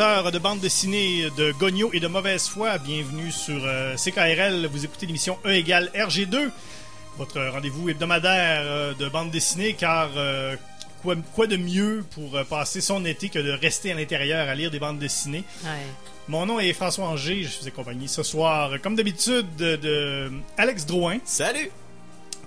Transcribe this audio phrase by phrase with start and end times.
[0.00, 4.66] Amateurs de bande dessinée de Gogno et de mauvaise foi, bienvenue sur euh, CKRL.
[4.66, 6.48] Vous écoutez l'émission E égale RG2,
[7.18, 10.56] votre rendez-vous hebdomadaire euh, de bande dessinée, car euh,
[11.02, 14.70] quoi, quoi de mieux pour passer son été que de rester à l'intérieur à lire
[14.70, 15.44] des bandes dessinées?
[16.28, 20.86] Mon nom est François Anger, je suis accompagné ce soir, comme d'habitude, de, de Alex
[20.86, 21.70] Drouin, Salut!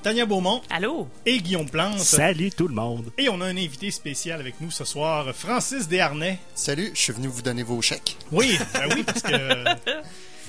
[0.03, 1.07] Tania Beaumont Allô?
[1.25, 1.99] et Guillaume Plante.
[1.99, 3.11] Salut tout le monde.
[3.17, 6.39] Et on a un invité spécial avec nous ce soir, Francis Desharnais.
[6.55, 8.17] Salut, je suis venu vous donner vos chèques.
[8.31, 9.31] Oui, ben oui, parce que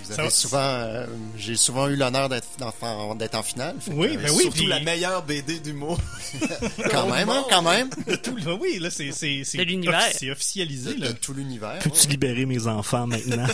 [0.03, 1.07] Vous Ça avez va- souvent, euh,
[1.39, 2.47] j'ai souvent eu l'honneur d'être
[2.83, 3.75] en, d'être en finale.
[3.93, 5.99] Oui, euh, ben oui, Surtout puis- la meilleure BD d'humour.
[6.91, 7.89] quand même, hein, quand même,
[8.23, 9.99] tout le- oui, là, c'est c'est c'est De l'univers.
[10.01, 11.09] offi- c'est officialisé de, là.
[11.09, 11.79] de tout l'univers.
[11.79, 12.11] Peux-tu ouais.
[12.11, 13.47] libérer mes enfants maintenant?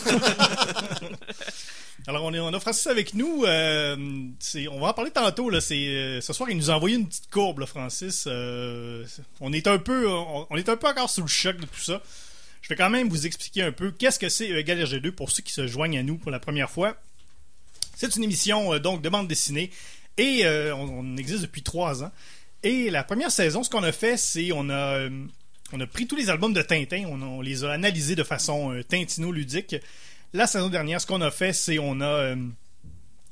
[2.07, 3.45] Alors on est on a Francis avec nous.
[3.45, 3.97] euh,
[4.71, 5.59] on va en parler tantôt là.
[5.71, 8.25] Euh, ce soir il nous a envoyé une petite courbe, Francis.
[8.27, 9.05] Euh,
[9.41, 12.03] on est un peu on, est un peu encore sous le choc de tout ça.
[12.63, 15.31] Je vais quand même vous expliquer un peu qu'est-ce que c'est E égale RG2 pour
[15.31, 16.97] ceux qui se joignent à nous pour la première fois.
[17.97, 19.71] C'est une émission donc de bande dessinée
[20.17, 22.13] et on, on existe depuis trois ans.
[22.63, 25.09] Et la première saison, ce qu'on a fait, c'est on a
[25.73, 29.77] on a pris tous les albums de Tintin, on, les a analysés de façon tintino-ludique.
[30.33, 32.37] La saison dernière, ce qu'on a fait, c'est on a euh,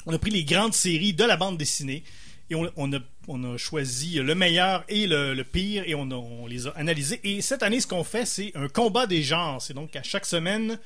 [0.07, 2.03] on a pris les grandes séries de la bande dessinée
[2.51, 7.21] et on, a, choisi le meilleur et le, pire et on les a analysés.
[7.23, 9.61] Et cette année, ce qu'on fait, c'est un combat des genres.
[9.61, 10.79] C'est donc à chaque semaine,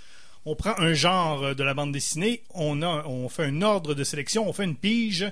[0.45, 4.03] on prend un genre de la bande dessinée, on, a, on fait un ordre de
[4.03, 5.31] sélection, on fait une pige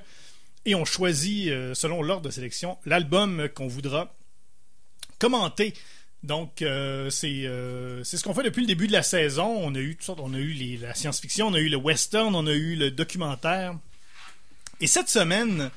[0.65, 4.15] et on choisit, euh, selon l'ordre de sélection, l'album qu'on voudra
[5.19, 5.75] commenter.
[6.23, 9.47] Donc, euh, c'est euh, c'est ce qu'on fait depuis le début de la saison.
[9.47, 11.77] On a eu toutes sortes, on a eu les- la science-fiction, on a eu le
[11.79, 13.75] western, on a eu le documentaire.
[14.83, 15.71] Et cette semaine,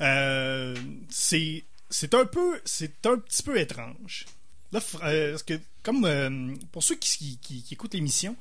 [0.00, 0.74] euh,
[1.08, 1.62] c'est
[2.14, 4.26] un peu c'est un petit peu étrange.
[4.72, 8.34] Là, parce que comme pour ceux qui, qui- qui écoutent l'émission,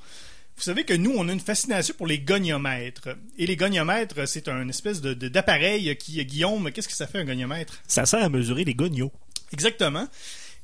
[0.58, 3.10] vous savez que nous, on a une fascination pour les goniomètres.
[3.38, 7.20] Et les goniomètres, c'est un espèce de de- d'appareil qui, Guillaume, qu'est-ce que ça fait
[7.20, 7.80] un goniomètre?
[7.88, 9.12] Ça sert à mesurer les gognos.
[9.54, 10.08] Exactement.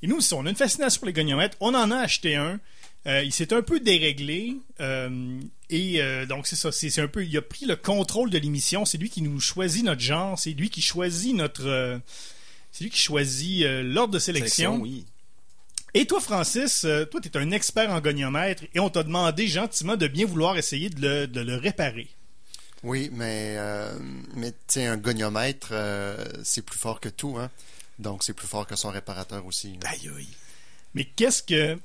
[0.03, 1.57] Et nous aussi, on a une fascination pour les goniomètres.
[1.59, 2.59] On en a acheté un.
[3.07, 4.55] Euh, il s'est un peu déréglé.
[4.79, 5.39] euh,
[5.69, 6.71] et euh, donc, c'est ça.
[6.71, 7.23] C'est c'est un peu.
[7.25, 8.85] Il a pris le contrôle de l'émission.
[8.85, 10.37] C'est lui qui nous choisit notre genre.
[10.39, 11.65] C'est lui qui choisit notre.
[11.67, 11.97] euh,
[12.71, 14.77] c'est lui qui choisit euh, l'ordre de sélection.
[14.81, 15.05] oui.
[15.93, 18.63] Et toi, Francis, euh, toi, tu es un expert en goniomètre.
[18.73, 22.07] Et on t'a demandé gentiment de bien vouloir essayer de le, de le réparer.
[22.83, 23.91] Oui, mais, euh,
[24.35, 27.51] mais tu sais, un goniomètre, euh, c'est plus fort que tout, hein.
[27.99, 29.73] Donc, c'est plus fort que son réparateur aussi.
[29.83, 29.89] là.
[29.89, 30.27] Aïe, aïe.
[30.93, 31.77] Mais qu'est-ce que.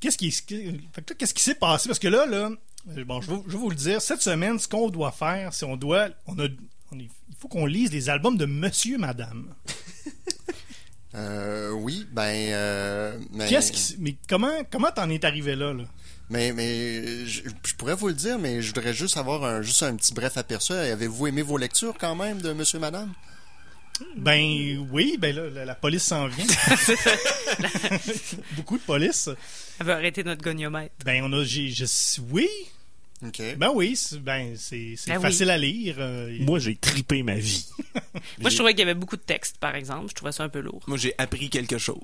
[0.00, 0.30] Qu'est-ce qui,
[1.16, 1.88] qu'est-ce qui s'est passé?
[1.88, 2.50] Parce que là, là,
[3.04, 5.64] bon, je vais, je vais vous le dire, cette semaine, ce qu'on doit faire, c'est
[5.64, 6.08] on doit.
[6.26, 6.48] On a,
[6.90, 9.54] on est- il faut qu'on lise les albums de Monsieur Madame.
[11.14, 12.22] Euh, oui, ben,
[12.52, 15.84] euh, mais, Qu'est-ce qui, mais comment, comment t'en es arrivé là, là?
[16.30, 19.82] mais, mais je, je pourrais vous le dire, mais je voudrais juste avoir un, juste
[19.82, 20.72] un petit bref aperçu.
[20.72, 23.12] Avez-vous aimé vos lectures quand même de Monsieur Madame?
[24.16, 26.46] Ben oui, ben là, la, la police s'en vient.
[28.56, 29.28] Beaucoup de police.
[29.80, 30.94] Elle veut arrêter notre goniomètre.
[31.04, 32.48] Ben on a, j'ai, je- oui,
[33.24, 33.40] OK.
[33.56, 35.22] ben oui, c'est, ben c'est, c'est Ben oui.
[35.22, 35.96] facile à lire.
[35.98, 37.66] euh, Moi, j'ai tripé ma vie.
[38.40, 40.08] Moi, je trouvais qu'il y avait beaucoup de texte, par exemple.
[40.10, 40.82] Je trouvais ça un peu lourd.
[40.86, 41.96] Moi, j'ai appris quelque chose.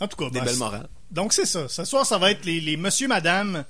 [0.00, 0.88] en tout cas, Des ben, belles morales.
[1.10, 1.68] Donc c'est ça.
[1.68, 3.64] Ce soir, ça va être les, les monsieur, madame.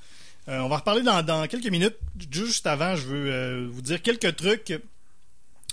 [0.49, 1.97] Euh, on va reparler dans, dans quelques minutes.
[2.31, 4.73] Juste avant, je veux euh, vous dire quelques trucs.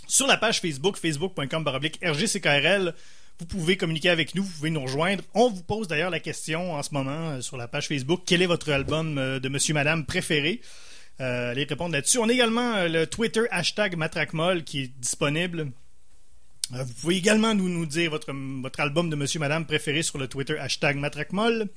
[0.10, 1.70] Sur la page Facebook, facebook.com
[2.04, 2.96] RGCKRL,
[3.40, 5.24] vous pouvez communiquer avec nous, vous pouvez nous rejoindre.
[5.36, 8.24] On vous pose d'ailleurs la question en ce moment euh, sur la page Facebook.
[8.26, 10.62] Quel est votre album euh, de monsieur, madame préféré?
[11.22, 12.18] Euh, allez répondre là-dessus.
[12.18, 15.72] On a également le Twitter hashtag Matracmol qui est disponible.
[16.74, 20.18] Euh, vous pouvez également nous, nous dire votre, votre album de Monsieur Madame préféré sur
[20.18, 21.68] le Twitter hashtag Matracmol.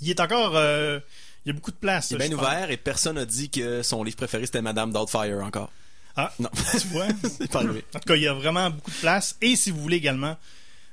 [0.00, 0.56] Il est encore.
[0.56, 0.98] euh,
[1.44, 2.10] il y a beaucoup de place.
[2.10, 2.46] Il est bien pense.
[2.46, 5.70] ouvert et personne n'a dit que son livre préféré c'était Madame Doubtfire encore.
[6.16, 6.48] Ah, Non.
[6.72, 7.08] tu vois?
[7.38, 7.84] C'est pas arrivé.
[7.94, 9.36] En tout cas, il y a vraiment beaucoup de place.
[9.40, 10.36] Et si vous voulez également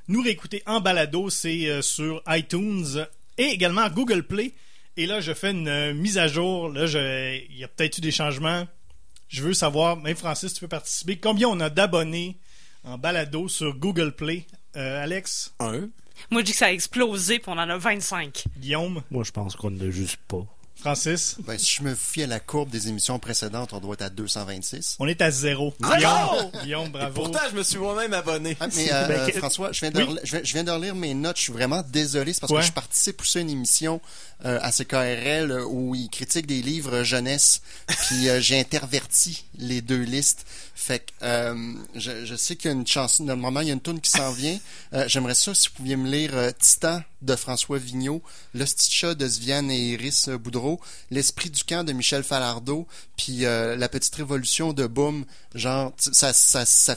[0.08, 3.06] nous réécouter en balado, c'est euh, sur iTunes
[3.38, 4.54] et également Google Play.
[4.98, 6.70] Et là, je fais une euh, mise à jour.
[6.70, 8.68] Là, je- il y a peut-être eu des changements.
[9.30, 11.16] Je veux savoir, même Francis, tu peux participer.
[11.18, 12.36] Combien on a d'abonnés
[12.84, 14.46] en balado sur Google Play?
[14.76, 15.90] Euh, Alex, Un.
[16.30, 18.44] Moi, je dis que ça a explosé, puis on en a 25.
[18.58, 20.46] Guillaume, Moi, je pense qu'on ne l'a juste pas.
[20.82, 24.02] Francis, Ben, si je me fie à la courbe des émissions précédentes, on doit être
[24.02, 24.96] à 226.
[25.00, 25.74] on est à zéro.
[25.84, 27.14] Ah Guillaume, Guillaume, Et bravo.
[27.22, 28.58] pourtant, je me suis moi-même abonné.
[28.60, 30.16] Ah, mais euh, Ben, que- François, je viens, de Oui?
[30.24, 31.38] je, viens, je viens de relire mes notes.
[31.38, 32.34] Je suis vraiment désolé.
[32.34, 32.62] C'est parce Ouais.
[32.62, 34.02] que je participe aussi à une émission
[34.46, 37.62] euh, à CKRL euh, où ils critiquent des livres jeunesse.
[37.88, 40.46] Puis euh, j'ai interverti les deux listes.
[40.74, 43.24] Fait que euh, je, je sais qu'il y a une chanson.
[43.24, 44.58] Normalement, il y a une tune qui s'en vient.
[44.94, 48.22] Euh, J'aimerais ça si vous pouviez me lire euh, Titan de François Vigneault,
[48.54, 48.66] Le
[49.14, 50.80] de Sviane et Iris Boudreau,
[51.10, 52.88] L'esprit du camp de Michel Falardeau,
[53.18, 55.26] puis euh, La petite révolution de Boom.
[55.56, 56.96] Genre, ça, ça, ça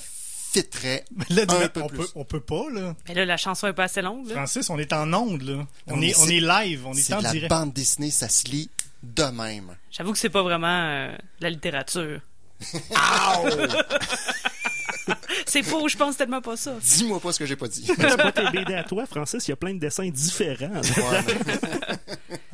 [0.53, 1.99] fitterait Là, un peu on, plus.
[1.99, 2.95] peut, on peut pas, là.
[3.09, 4.29] Mais là, la chanson est pas assez longue.
[4.29, 4.35] Là.
[4.35, 5.67] Francis, on est en onde, là.
[5.89, 7.51] On, mais est, on est live, on est, C'est en de la direct.
[7.51, 8.71] bande dessinée, ça se lit
[9.03, 9.77] de même.
[9.91, 12.21] J'avoue que c'est pas vraiment euh, la littérature.
[15.47, 16.75] c'est faux, je pense tellement pas ça.
[16.81, 17.85] Dis-moi pas ce que j'ai pas dit.
[17.87, 19.47] C'est pas tes BD à toi, Francis.
[19.47, 20.81] Il y a plein de dessins différents.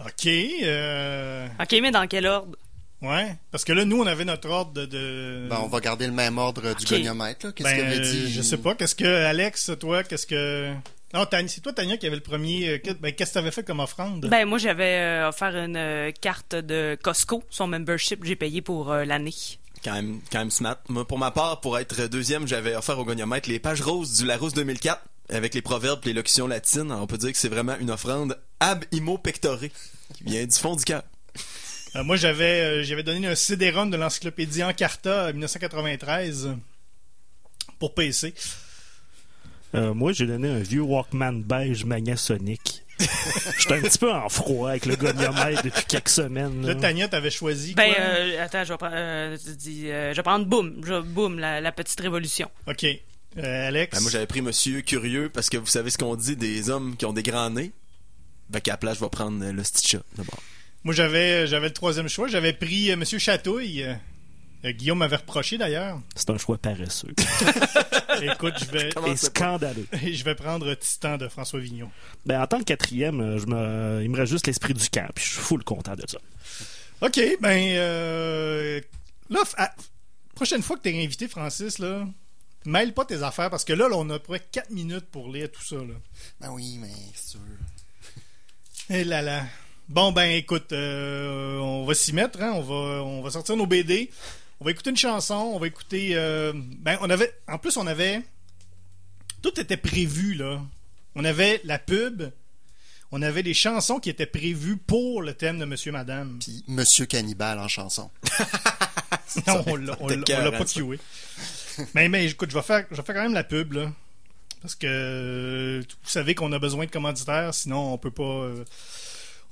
[0.04, 0.26] OK.
[0.26, 1.46] Euh...
[1.60, 2.56] Ok, mais dans quel ordre?
[3.02, 3.34] Ouais.
[3.50, 4.84] Parce que là, nous, on avait notre ordre de...
[4.86, 5.46] de...
[5.48, 6.90] ben, on va garder le même ordre du Ok.
[6.90, 7.46] goniomètre.
[7.46, 7.52] là.
[7.52, 8.30] Qu'est-ce Ben, qu'il avait dit?
[8.32, 8.74] Je sais pas.
[8.74, 9.24] Qu'est-ce que...
[9.24, 10.72] Alex, toi, qu'est-ce que...
[11.14, 12.68] Non, Tania, c'est toi, Tania, qui avait le premier...
[12.68, 14.26] euh, que- Ben, qu'est-ce que t'avais fait comme offrande?
[14.26, 17.42] Ben, moi, j'avais euh, offert une euh, carte de Costco.
[17.50, 19.32] Son membership, j'ai payé pour euh, l'année.
[19.82, 20.76] Quand même, quand même smart.
[20.88, 24.26] Moi, pour ma part, pour être deuxième, j'avais offert au goniomètre les pages roses du
[24.26, 25.00] Larousse 2004
[25.30, 26.92] avec les proverbes et les locutions latines.
[26.92, 29.60] On peut dire que c'est vraiment une offrande ab imo pectore
[30.14, 31.02] qui vient du fond du cœur.
[31.96, 36.56] Euh, moi, j'avais euh, j'avais donné un CD-ROM de l'encyclopédie Encarta en 1993
[37.78, 38.34] pour PC.
[39.74, 42.84] Euh, moi, j'ai donné un vieux Walkman beige Magnasonic.
[43.58, 46.66] J'étais un petit peu en froid avec le goniomètre depuis quelques semaines.
[46.66, 46.74] Là.
[46.74, 48.02] Tania, t'avais choisi Ben, quoi?
[48.02, 50.80] euh, attends, je vais, prendre- euh, tu dis, euh, je vais prendre Boom.
[50.84, 52.50] Je, boom, la, la petite révolution.
[52.66, 52.84] OK.
[53.38, 53.96] Euh, Alex?
[53.96, 56.96] Ben, moi, j'avais pris Monsieur Curieux parce que vous savez ce qu'on dit des hommes
[56.96, 57.72] qui ont des grands nez.
[58.50, 60.42] Ben, qu'à la place, je vais prendre euh, le Stitcha d'abord.
[60.82, 62.26] Moi, j'avais j'avais le troisième choix.
[62.26, 63.86] J'avais pris Monsieur Chatouille.
[64.64, 66.00] Euh, Guillaume m'avait reproché, d'ailleurs.
[66.14, 67.14] C'est un choix paresseux
[68.22, 68.90] Écoute, je vais...
[69.06, 69.86] Et scandaleux.
[69.92, 71.90] je vais prendre Titan de François Vigneault.
[72.26, 74.02] Ben, en tant que quatrième, euh, je me...
[74.02, 75.08] il me reste juste l'esprit du camp.
[75.14, 76.18] Puis je suis full content de ça.
[77.00, 77.72] OK, ben...
[77.76, 78.80] Euh,
[79.30, 79.74] là, à-
[80.34, 82.06] prochaine fois que t'es invité, Francis, là...
[82.66, 85.06] Mêle pas tes affaires, parce que là, là on a à peu près 4 minutes
[85.10, 85.94] pour lire tout ça, là.
[86.42, 87.40] Ben oui, mais c'est sûr.
[88.90, 89.44] Eh là là.
[89.88, 92.52] Bon, ben écoute, euh, on va s'y mettre, hein?
[92.54, 94.10] on, va, on va sortir nos BD,
[94.60, 96.10] on va écouter une chanson, on va écouter...
[96.14, 97.32] euh, ben, on avait...
[97.48, 98.22] En plus, on avait...
[99.42, 100.60] Tout était prévu, là.
[101.14, 102.24] On avait la pub,
[103.10, 106.38] on avait des chansons qui étaient prévues pour le thème de Monsieur Madame.
[106.40, 108.10] Puis Monsieur Cannibal en chanson.
[109.46, 110.98] Non, on l'a on l'a- on cœur, l'a pas queué.
[111.94, 113.92] mais, mais écoute, je vais faire, je vais faire quand même la pub, là.
[114.60, 118.24] Parce que vous savez qu'on a besoin de commanditaires, sinon on peut pas.
[118.24, 118.64] euh,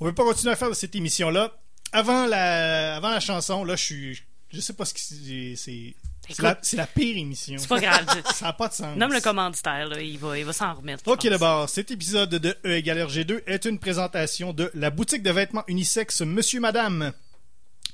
[0.00, 1.52] on peut pas continuer à faire de cette émission-là.
[1.93, 4.22] Avant la, avant la chanson, là, je suis.
[4.50, 5.95] Je sais pas ce qui c'est.
[6.31, 7.56] C'est la, pire émission.
[7.59, 8.06] C'est pas grave.
[8.35, 8.97] Ça n'a pas de sens.
[8.97, 10.00] Nomme le commanditaire, là.
[10.00, 11.03] Il va, il va s'en remettre.
[11.06, 11.31] Ok pense.
[11.31, 15.65] d'abord, cet épisode de E égale RG2 est une présentation de la boutique de vêtements
[15.69, 17.12] unisexe Monsieur Madame.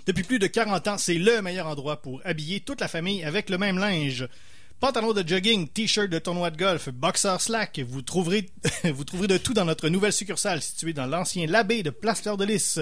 [0.07, 3.51] Depuis plus de 40 ans, c'est le meilleur endroit pour habiller toute la famille avec
[3.51, 4.29] le même linge.
[4.81, 8.51] Pantalon de jogging, t-shirt de tournoi de golf, boxer slack, vous trouverez,
[8.85, 12.37] vous trouverez de tout dans notre nouvelle succursale située dans l'ancien labé de Place Fleur
[12.37, 12.81] de Lys.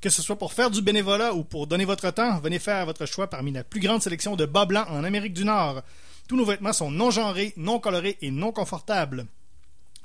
[0.00, 3.06] Que ce soit pour faire du bénévolat ou pour donner votre temps, venez faire votre
[3.06, 5.82] choix parmi la plus grande sélection de bas blancs en Amérique du Nord.
[6.28, 9.26] Tous nos vêtements sont non genrés, non colorés et non confortables.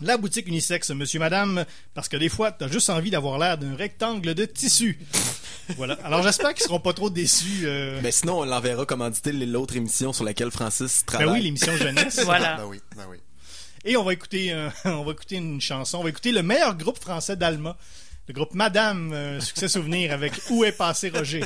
[0.03, 3.75] La boutique unisexe, monsieur, madame, parce que des fois, t'as juste envie d'avoir l'air d'un
[3.75, 4.97] rectangle de tissu.
[5.77, 5.95] voilà.
[6.03, 7.65] Alors, j'espère qu'ils seront pas trop déçus.
[7.65, 11.27] euh, Mais sinon, on l'enverra commanditer l'autre émission sur laquelle Francis travaille.
[11.27, 12.21] Ben oui, l'émission jeunesse.
[12.25, 12.55] Voilà.
[12.57, 13.17] Ben oui, ben oui.
[13.85, 15.99] Et on va écouter, euh, on va écouter une chanson.
[15.99, 17.77] On va écouter le meilleur groupe français d'Alma,
[18.31, 21.43] le groupe Madame euh, Succès Souvenir avec Où est passé Roger?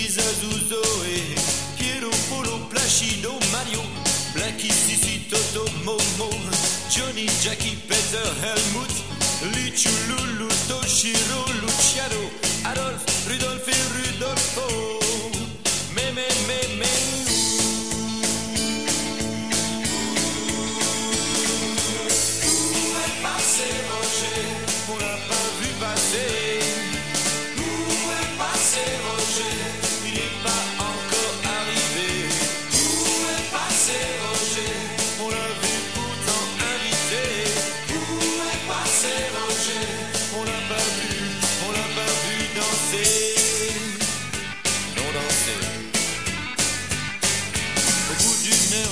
[0.00, 0.09] Moïse
[4.60, 6.30] Blackie Sissi Toto Momo,
[6.90, 8.92] Johnny Jackie Peter Helmut,
[9.54, 12.49] Lichu Lulu Toshiro Luciano,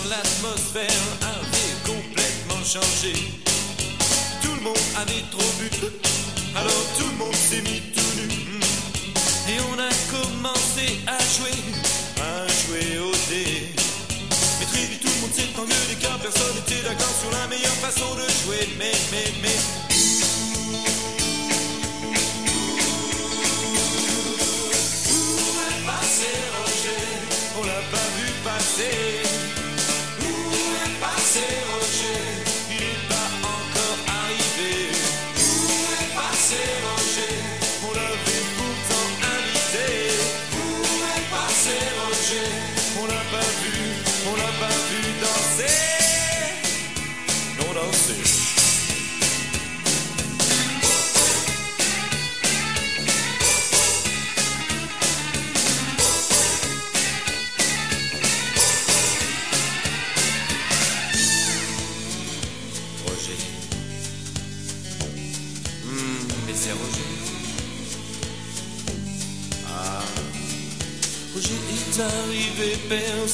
[0.08, 3.12] l'atmosphère avait complètement changé.
[4.42, 5.68] Tout le monde avait trop bu,
[6.56, 8.28] alors tout le monde s'est mis tout nu.
[9.48, 11.58] Et on a commencé à jouer,
[12.20, 13.68] à jouer au dé.
[14.58, 18.14] Mais très tout le monde s'est engueulé car personne n'était d'accord sur la meilleure façon
[18.14, 18.68] de jouer.
[18.78, 19.87] Mais, mais, mais.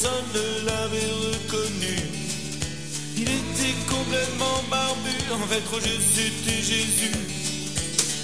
[0.04, 1.96] Personne ne l'avait reconnu.
[3.16, 7.16] Il était complètement barbu, en fait Roger c'était Jésus.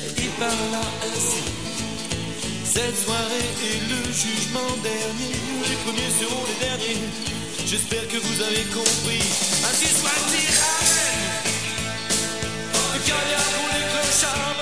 [0.06, 1.42] Et il parla ainsi.
[2.64, 5.34] Cette soirée est le jugement dernier.
[5.68, 7.00] Les premiers seront les derniers.
[7.66, 9.24] J'espère que vous avez compris.
[9.68, 11.40] Ainsi soit-il, Amen.
[12.82, 13.00] Le
[13.56, 14.59] pour les clochards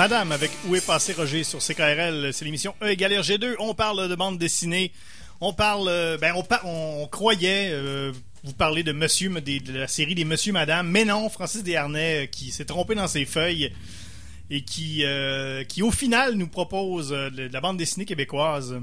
[0.00, 3.56] Madame avec Où est passé Roger sur CKRL, c'est l'émission E égale RG2.
[3.58, 4.92] On parle de bande dessinée.
[5.42, 6.32] On parle, euh, ben
[6.64, 8.10] on, croyait euh,
[8.42, 12.26] vous parler de Monsieur, de la série des Monsieur Madame, mais non, Francis Desharnais euh,
[12.26, 13.74] qui s'est trompé dans ses feuilles
[14.48, 15.04] et qui,
[15.68, 18.80] qui au final nous propose de, la bande dessinée québécoise.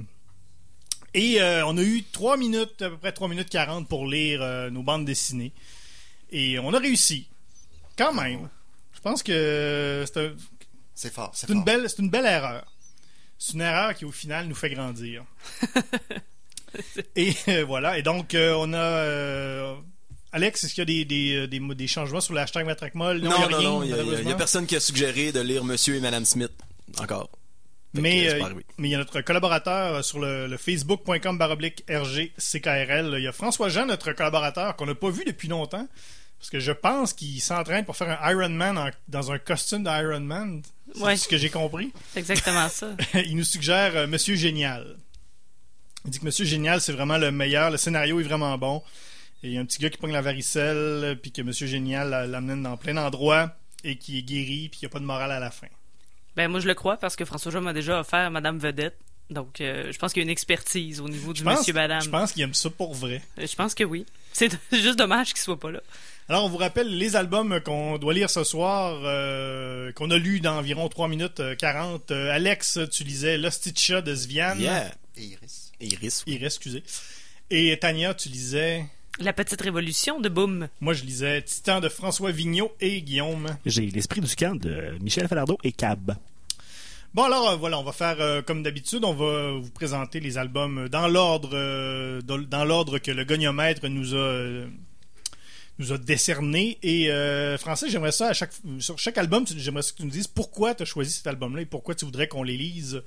[1.16, 4.84] Et on a eu 3 minutes, à peu près 3 minutes 40 pour lire nos
[4.84, 5.52] bandes dessinées.
[6.30, 7.26] Et on a réussi.
[7.98, 8.50] Quand même.
[8.94, 10.32] Je pense que c'est
[11.00, 12.66] C'est fort, c'est une belle, c'est une belle erreur.
[13.38, 15.24] C'est une erreur qui au final nous fait grandir.
[17.16, 18.00] Et euh, voilà.
[18.00, 19.76] Et donc euh, on a euh,
[20.32, 23.30] Alex, est-ce qu'il y a des, des, des, des changements sur le hashtag Matracmol Non,
[23.36, 25.64] il y a non, rien, non, il y, a- personne qui a suggéré de lire
[25.64, 26.52] Monsieur et Madame Smith.
[27.00, 27.30] Encore.
[27.96, 28.50] Fait Mais euh,
[28.80, 33.14] il y a notre collaborateur sur le, le facebook.com baroblique RGCKRL.
[33.18, 35.88] Il y a François Jean, notre collaborateur, qu'on n'a pas vu depuis longtemps.
[36.40, 39.84] Parce que je pense qu'il s'entraîne pour faire un Iron Man en- dans un costume
[39.84, 40.62] d'Iron Man.
[40.96, 41.18] C'est Ouais.
[41.18, 41.92] ce que j'ai compris.
[42.14, 42.96] C'est exactement ça.
[43.26, 44.96] il nous suggère euh, Monsieur Génial.
[46.06, 47.70] Il dit que Monsieur Génial, c'est vraiment le meilleur.
[47.72, 48.82] Le scénario est vraiment bon.
[49.44, 52.10] Et il y a un petit gars qui pogne la varicelle, puis que Monsieur Génial
[52.10, 55.06] la- l'amène dans plein d'endroits et qui est guéri, puis il n'y a pas de
[55.06, 55.68] morale à la fin.
[56.36, 58.98] Ben moi je le crois parce que François Jean m'a déjà offert Madame Vedette.
[59.30, 61.74] Donc euh, je pense qu'il y a une expertise au niveau du Je pense, Monsieur
[61.74, 62.02] Madame.
[62.02, 63.22] je pense qu'il aime ça pour vrai.
[63.40, 64.06] Euh, Je pense que oui.
[64.34, 65.82] C'est juste dommage qu'il soit pas là.
[66.30, 70.42] Alors, on vous rappelle les albums qu'on doit lire ce soir, euh, qu'on a lu
[70.42, 72.12] dans environ 3 minutes euh, 40.
[72.12, 74.60] Euh, Alex, tu lisais L'Ostitcha de Sviane.
[74.60, 74.94] Yeah.
[75.16, 75.72] Et Iris.
[75.80, 76.24] Iris.
[76.28, 76.84] Iris, excusez.
[77.50, 78.86] Et Tania, tu lisais...
[79.20, 80.68] La petite révolution de Boom.
[80.82, 83.48] Moi, je lisais Titan de François Vigneault et Guillaume.
[83.66, 86.14] J'ai l'esprit du camp de Michel Falardeau et Cab.
[87.14, 89.04] Bon, alors, euh, voilà, on va faire euh, comme d'habitude.
[89.04, 93.88] On va vous présenter les albums dans l'ordre euh, dans dans l'ordre que le goniomètre
[93.88, 94.66] nous a...
[95.80, 99.98] nous a décerné et euh, Francis j'aimerais ça à chaque sur chaque album j'aimerais que
[99.98, 102.44] tu nous dises pourquoi tu as choisi cet album là et pourquoi tu voudrais qu'on
[102.44, 103.02] les lise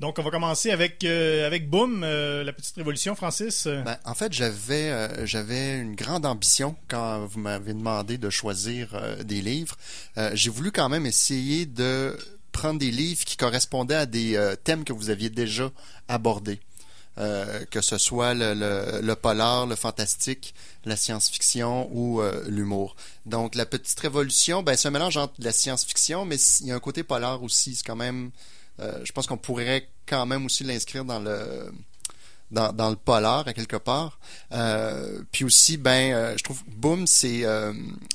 [0.00, 4.14] donc on va commencer avec euh, avec Boom euh, la petite révolution Francis Ben, en
[4.14, 9.42] fait, j'avais euh, j'avais une grande ambition quand vous m'avez demandé de choisir euh, des
[9.42, 9.76] livres.
[10.32, 12.16] J'ai voulu quand même essayer de
[12.50, 15.70] prendre des livres qui correspondaient à des thèmes que vous aviez déjà
[16.08, 16.60] abordés.
[17.18, 22.96] Euh, que ce soit le, le, le polar, le fantastique, la science-fiction ou euh, l'humour.
[23.26, 26.74] Donc, La Petite Révolution, ben, c'est un mélange entre la science-fiction, mais il y a
[26.74, 27.74] un côté polar aussi.
[27.74, 28.30] C'est quand même...
[28.80, 31.72] euh, je pense qu'on pourrait quand même aussi l'inscrire dans le
[32.50, 34.18] dans, dans le polar à quelque part.
[34.52, 37.72] Euh, puis aussi, ben, euh, je trouve Boom, c'est, euh,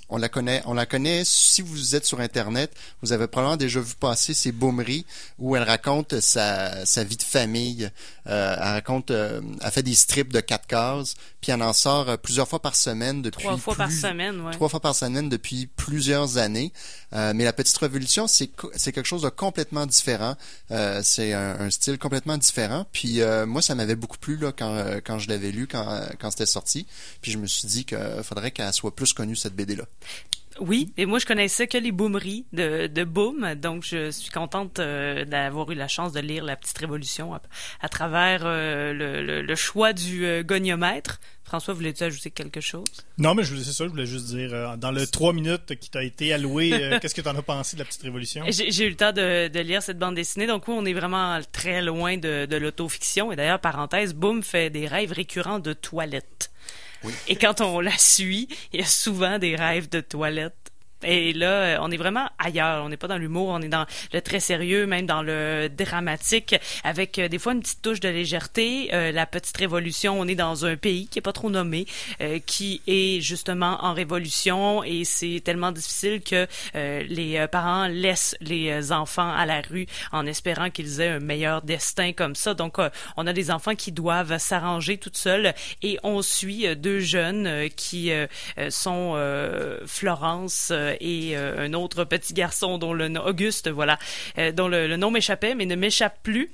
[0.10, 1.24] on la connaît, on la connaît.
[1.25, 5.06] Si vous êtes sur Internet, vous avez probablement déjà vu passer ces boomeries
[5.39, 7.89] où elle raconte sa, sa vie de famille.
[8.27, 12.10] Euh, elle raconte, euh, elle fait des strips de quatre cases, puis elle en sort
[12.10, 14.51] euh, plusieurs fois par semaine depuis Trois fois par semaine, ouais.
[14.51, 16.74] trois fois par semaine depuis plusieurs années.
[17.13, 20.36] Euh, mais la petite révolution, c'est c'est quelque chose de complètement différent.
[20.72, 22.86] Euh, c'est un, un style complètement différent.
[22.92, 26.01] Puis euh, moi, ça m'avait beaucoup plu là quand euh, quand je l'avais lu quand
[26.20, 26.88] quand c'était sorti.
[27.22, 29.86] Puis je me suis dit qu'il faudrait qu'elle soit plus connue cette BD là.
[30.62, 34.79] Oui, et moi je connaissais que les boomeries de, de Boom, donc je suis contente
[34.79, 37.41] euh, d'avoir eu la chance de lire La Petite Révolution à,
[37.81, 41.19] à travers euh, le, le- le choix du euh, goniomètre.
[41.43, 42.85] François, voulais-tu ajouter quelque chose?
[43.17, 45.89] Non, mais je voulais- c'est ça, je voulais juste dire, dans le trois minutes qui
[45.89, 46.69] t'a été alloué,
[47.01, 48.45] qu'est-ce que t'en as pensé de la petite révolution?
[48.50, 50.93] J'ai j'ai eu le temps de, de lire cette bande dessinée, donc oui, on est
[50.93, 53.31] vraiment très loin de, de l'autofiction.
[53.31, 56.50] Et d'ailleurs, parenthèse, Boom fait des rêves récurrents de toilettes.
[57.27, 60.64] Et quand on la suit, il y a souvent des rêves de toilettes.
[61.04, 62.84] Et là, on est vraiment ailleurs.
[62.84, 66.56] On n'est pas dans l'humour, on est dans le très sérieux, même dans le dramatique,
[66.84, 68.90] avec euh, des fois une petite touche de légèreté.
[68.94, 71.86] Euh, la petite révolution, on est dans un pays qui est pas trop nommé,
[72.22, 77.88] euh, qui est justement en révolution, et c'est tellement difficile que euh, les euh, parents
[77.88, 82.36] laissent les euh, enfants à la rue en espérant qu'ils aient un meilleur destin comme
[82.36, 82.54] ça.
[82.54, 82.78] Donc,
[83.18, 88.12] on a des enfants qui doivent s'arranger toutes seules, et on suit deux jeunes qui
[88.70, 89.16] sont
[89.86, 93.98] Florence et euh, un autre petit garçon dont le nom Auguste, voilà,
[94.38, 96.51] euh, dont le nom m'échappait, mais ne m'échappe plus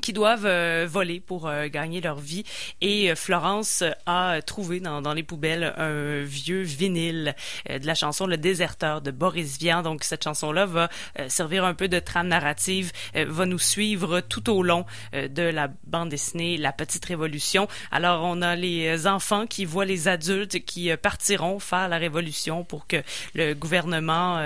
[0.00, 2.44] qui doivent euh, voler pour euh, gagner leur vie.
[2.80, 7.34] Et euh, Florence a trouvé dans, dans les poubelles un vieux vinyle
[7.68, 9.82] de la chanson Le déserteur de Boris Vian.
[9.82, 10.88] Donc cette chanson-là va
[11.28, 16.10] servir un peu de trame narrative, va nous suivre tout au long de la bande
[16.10, 17.68] dessinée La Petite Révolution.
[17.90, 22.86] Alors on a les enfants qui voient les adultes qui partiront faire la révolution pour
[22.86, 23.02] que
[23.34, 24.42] le gouvernement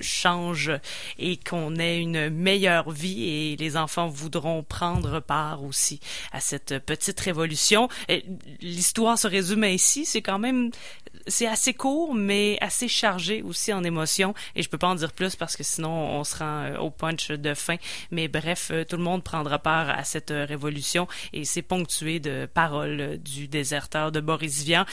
[0.00, 0.72] change
[1.18, 4.81] et qu'on ait une meilleure vie et les enfants voudront prendre
[5.20, 6.00] part aussi
[6.32, 7.88] à cette petite révolution.
[8.60, 10.70] L'histoire se résume ainsi, c'est quand même
[11.26, 15.12] c'est assez court mais assez chargé aussi en émotions et je peux pas en dire
[15.12, 17.76] plus parce que sinon on se rend euh, au punch de fin.
[18.10, 21.06] Mais bref euh, tout le monde prendra part à cette euh, révolution.
[21.32, 24.84] Et c'est ponctué de paroles du déserteur de Boris Vian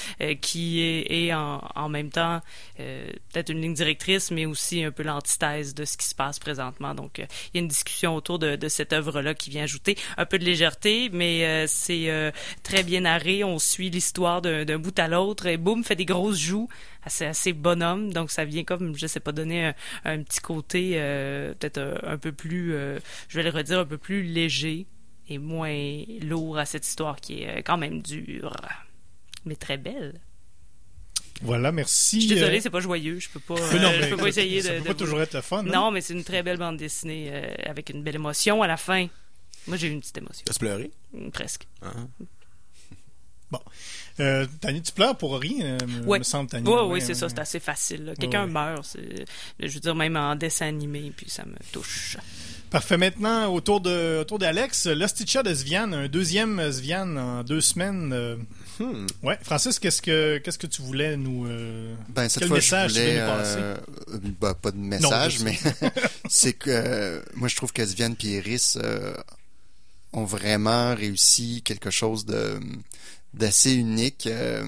[0.41, 2.41] qui est, en, même temps
[2.77, 6.93] peut-être une ligne directrice mais aussi un peu l'antithèse de ce qui se passe présentement.
[6.93, 9.97] Donc il y a une discussion autour de, de cette œuvre là qui vient ajouter
[10.17, 12.31] un peu de légèreté mais c'est
[12.63, 13.43] très bien narré.
[13.43, 15.47] On suit l'histoire d'un bout à l'autre.
[15.47, 16.67] Et boum fait des grosses joues
[17.03, 19.73] assez assez bonhomme donc ça vient comme je sais pas donner un,
[20.05, 23.85] un petit côté euh, peut-être un, un peu plus euh, je vais le redire un
[23.85, 24.85] peu plus léger
[25.29, 28.55] et moins lourd à cette histoire qui est euh, quand même dure
[29.45, 30.19] mais très belle
[31.41, 32.19] Voilà, merci.
[32.21, 34.17] je suis désolée euh, c'est pas joyeux je peux pas mais non, mais je peux
[34.17, 35.59] pas essayer ça de, peut de pas vous- toujours être le fun.
[35.59, 35.63] hein?
[35.63, 38.77] non mais c'est une très belle bande dessinée euh, avec une belle émotion à la
[38.77, 39.07] fin
[39.67, 40.91] moi j'ai eu une petite émotion Tu pleurer?
[41.31, 41.67] presque
[43.53, 43.59] Ah.
[44.19, 46.19] Euh, Tani, tu pleures pour rien, euh, me- Ouais.
[46.19, 46.67] me semble, Tani.
[46.67, 48.05] Oui, Ouais, oui, c'est ouais, ça, c'est assez facile.
[48.05, 48.15] là.
[48.15, 48.51] Quelqu'un Ouais.
[48.51, 49.25] meurt, c'est-
[49.59, 52.17] je veux dire, même en dessin animé, puis ça me touche.
[52.69, 52.97] Parfait.
[52.97, 58.11] Maintenant, autour de autour d'Alex, l'Osticcia de Svian, un deuxième Svian en deux semaines.
[58.13, 58.35] euh,
[58.79, 59.07] Hmm.
[59.23, 62.91] Ouais, Francis, qu'est-ce que qu'est-ce que tu voulais nous euh, Ben, cette Quel fois, message
[62.91, 63.57] je tu veux voulais, nous passer?
[63.59, 63.77] euh,
[64.39, 65.57] ben, pas de message, mais
[66.29, 69.13] c'est que euh, moi, je trouve que Sviane et Iris euh,
[70.13, 72.57] ont vraiment réussi quelque chose de
[73.33, 74.27] d'assez unique.
[74.27, 74.65] euh,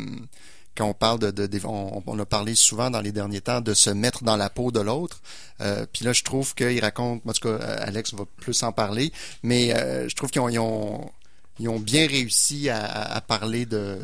[0.76, 4.24] quand on parle de, on, a parlé souvent dans les derniers temps de se mettre
[4.24, 5.22] dans la peau de l'autre.
[5.60, 8.72] Euh, Puis là, je trouve qu'ils racontent, en tout cas, euh, Alex va plus en
[8.72, 9.12] parler,
[9.44, 9.70] mais
[10.08, 11.12] je trouve qu'ils ont,
[11.60, 14.00] ils bien réussi à, parler de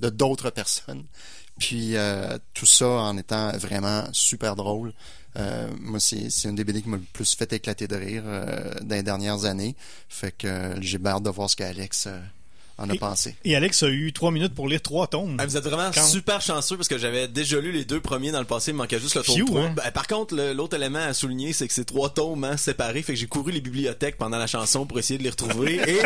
[0.00, 1.04] d'autres personnes.
[1.58, 1.96] Puis
[2.54, 4.92] tout ça en étant vraiment super drôle.
[5.36, 8.22] Moi, c'est une des BD qui m'a le plus fait éclater de rire
[8.82, 9.74] dans les dernières années.
[10.08, 12.08] Fait que j'ai hâte de voir ce qu'Alex
[12.78, 13.36] en a Et- pensé.
[13.44, 15.36] Et Alex a eu trois minutes pour lire trois tomes.
[15.38, 18.32] Ah, vous êtes vraiment Quand- super chanceux parce que j'avais déjà lu les deux premiers
[18.32, 19.60] dans le passé, il me manquait juste le tome Phew, 3.
[19.62, 19.74] hein?
[19.76, 23.12] Ben, par contre, l'autre élément à souligner, c'est que c'est trois tomes hein, séparés, fait
[23.14, 26.00] que j'ai couru les bibliothèques pendant la chanson pour essayer de les retrouver et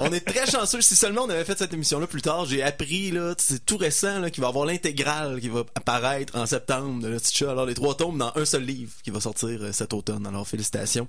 [0.00, 0.80] on est très chanceux.
[0.80, 4.20] Si seulement on avait fait cette émission-là plus tard, j'ai appris, là, c'est tout récent,
[4.20, 7.18] là, qu'il va y avoir l'intégrale qui va apparaître en septembre de le.
[7.48, 10.26] Alors, les trois tomes dans un seul livre qui va sortir euh, cet automne.
[10.26, 11.06] Alors, félicitations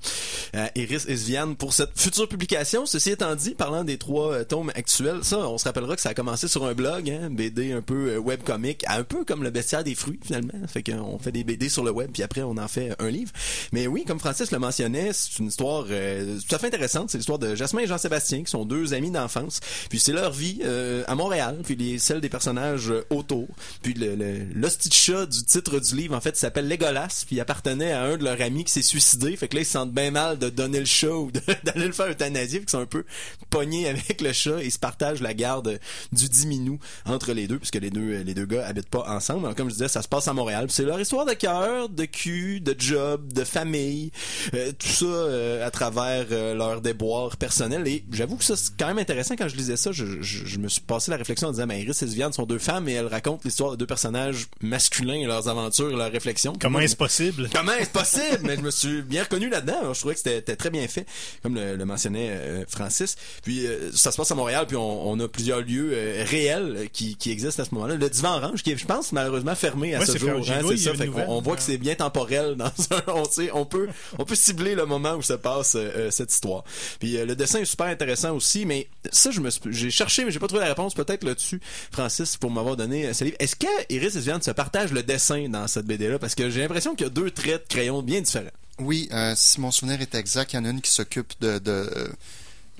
[0.53, 2.85] à Iris et Sviane pour cette future publication.
[2.85, 6.09] Ceci étant dit, parlant des trois euh, tomes actuels, ça, on se rappellera que ça
[6.09, 9.49] a commencé sur un blog, hein, BD un peu euh, webcomique, un peu comme le
[9.49, 10.67] bestiaire des fruits, finalement.
[10.67, 13.31] Fait qu'on fait des BD sur le web, puis après, on en fait un livre.
[13.71, 17.09] Mais oui, comme Francis le mentionnait, c'est une histoire euh, tout à fait intéressante.
[17.09, 19.59] C'est l'histoire de Jasmin et Jean-Sébastien, qui sont deux amis d'enfance.
[19.89, 23.47] Puis c'est leur vie euh, à Montréal, puis les, celle des personnages euh, autour.
[23.81, 28.17] Puis le, le, du titre du livre, en fait, s'appelle Legolas, puis appartenait à un
[28.17, 29.35] de leurs amis qui s'est suicidé.
[29.35, 31.31] Fait que là, ils se sentent bien mal de donner le chat ou
[31.63, 33.05] d'aller le faire euthanasier, fait qu'ils sont un peu
[33.49, 35.79] pognés avec le chat et ils se partagent la garde
[36.11, 39.45] du diminou entre les deux, puisque les deux, les deux gars habitent pas ensemble.
[39.45, 40.65] Alors, comme je disais, ça se passe à Montréal.
[40.65, 44.11] Puis c'est leur histoire de cœur, de cul, de job, de famille,
[44.53, 47.87] euh, tout ça euh, à travers euh, leur déboire personnel.
[47.87, 49.35] Et j'avoue que ça, c'est quand même intéressant.
[49.35, 51.81] Quand je lisais ça, je, je, je me suis passé la réflexion en disant, mais
[51.81, 55.25] Iris et Viviane sont deux femmes et elles racontent l'histoire de deux personnages masculins et
[55.25, 56.53] leurs aventures et leurs réflexions.
[56.59, 57.49] Comment est-ce possible?
[57.53, 58.39] Comment est-ce possible?
[58.43, 59.93] Mais je me suis bien reconnu là-dedans.
[59.93, 61.05] Je trouvais que c'était très bien fait,
[61.43, 63.15] comme le, le mentionnait euh, Francis.
[63.43, 66.75] Puis euh, ça se passe à Montréal, puis on, on a plusieurs lieux euh, réels
[66.77, 67.95] euh, qui, qui existent à ce moment-là.
[67.95, 70.29] Le divan orange, qui est, je pense, malheureusement fermé à Ouais, ce jour.
[70.31, 70.93] hein, c'est ça.
[70.93, 71.25] Fait nouvelle.
[71.27, 74.75] on voit que c'est bien temporel dans un, on sait, on peut, on peut cibler
[74.75, 76.63] le moment où se passe euh, euh, cette histoire.
[76.99, 79.29] Puis le dessin est super intéressant aussi, mais ça,
[79.69, 80.93] j'ai cherché, mais j'ai pas trouvé la réponse.
[80.93, 83.37] Peut-être là-dessus, Francis, pour m'avoir donné euh, ce livre.
[83.39, 86.19] Est-ce que Iris et Viviane se partagent le dessin dans cette BD-là?
[86.19, 88.49] Parce que j'ai l'impression qu'il y a deux traits de crayon bien différents.
[88.79, 91.59] Oui, euh, si mon souvenir est exact, il y en a une qui s'occupe de,
[91.59, 92.07] de, euh,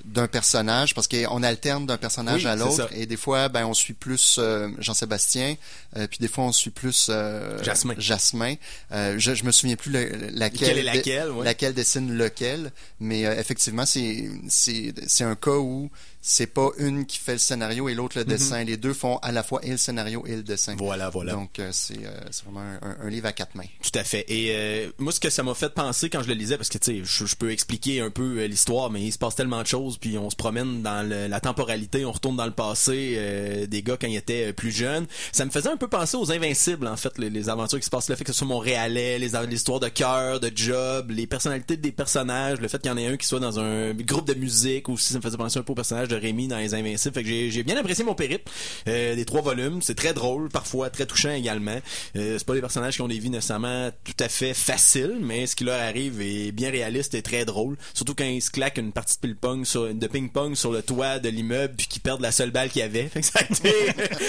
[0.04, 3.74] d'un personnage parce qu'on alterne d'un personnage Oui, à l'autre et des fois ben on
[3.74, 5.56] suit plus euh, Jean-Sébastien
[5.96, 7.94] euh, puis des fois on suit plus euh, Jasmin.
[7.98, 8.54] Jasmin.
[8.92, 11.44] Je je me souviens plus le- laquelle est laquelle, ouais.
[11.44, 15.90] laquelle dessine lequel mais effectivement c'est c'est c'est un cas où
[16.22, 19.32] c'est pas une qui fait le scénario et l'autre le dessin les deux font à
[19.32, 20.74] la fois et le scénario et le dessin.
[20.76, 21.32] Voilà, voilà.
[21.32, 24.24] donc euh, c'est euh, c'est vraiment un, livre à quatre mains Tout à fait.
[24.28, 26.78] Et euh, moi, ce que ça m'a fait penser quand je le lisais, parce que
[26.78, 29.62] tu sais, je, je peux expliquer un peu euh, l'histoire, mais il se passe tellement
[29.62, 33.14] de choses, puis on se promène dans le- la temporalité, on retourne dans le passé
[33.16, 35.06] euh, des gars quand ils étaient plus jeunes.
[35.32, 37.90] Ça me faisait un peu penser aux Invincibles, en fait, les, les aventures qui se
[37.90, 41.76] passent là, fait que ce soit Montréalais, les l'histoire de cœur, de job, les personnalités
[41.76, 44.34] des personnages, le fait qu'il y en ait un qui soit dans un groupe de
[44.34, 47.14] musique aussi, ça me faisait penser un peu au personnage de Rémi dans les Invincibles.
[47.14, 48.50] Fait que j'ai j'ai bien apprécié mon périple
[48.88, 49.80] euh, des trois volumes.
[49.82, 51.78] C'est très drôle, parfois très touchant également.
[52.16, 55.46] Euh, c'est pas des personnages qui ont des vies nécessairement tout à fait faciles, mais
[55.46, 57.76] ce qui leur arrive est bien réaliste et très drôle.
[57.94, 61.18] Surtout quand ils se claquent une partie de ping-pong sur, de ping-pong sur le toit
[61.18, 63.08] de l'immeuble puis qu'ils perdent la seule balle qu'il y avait.
[63.08, 63.72] Fait que ça a été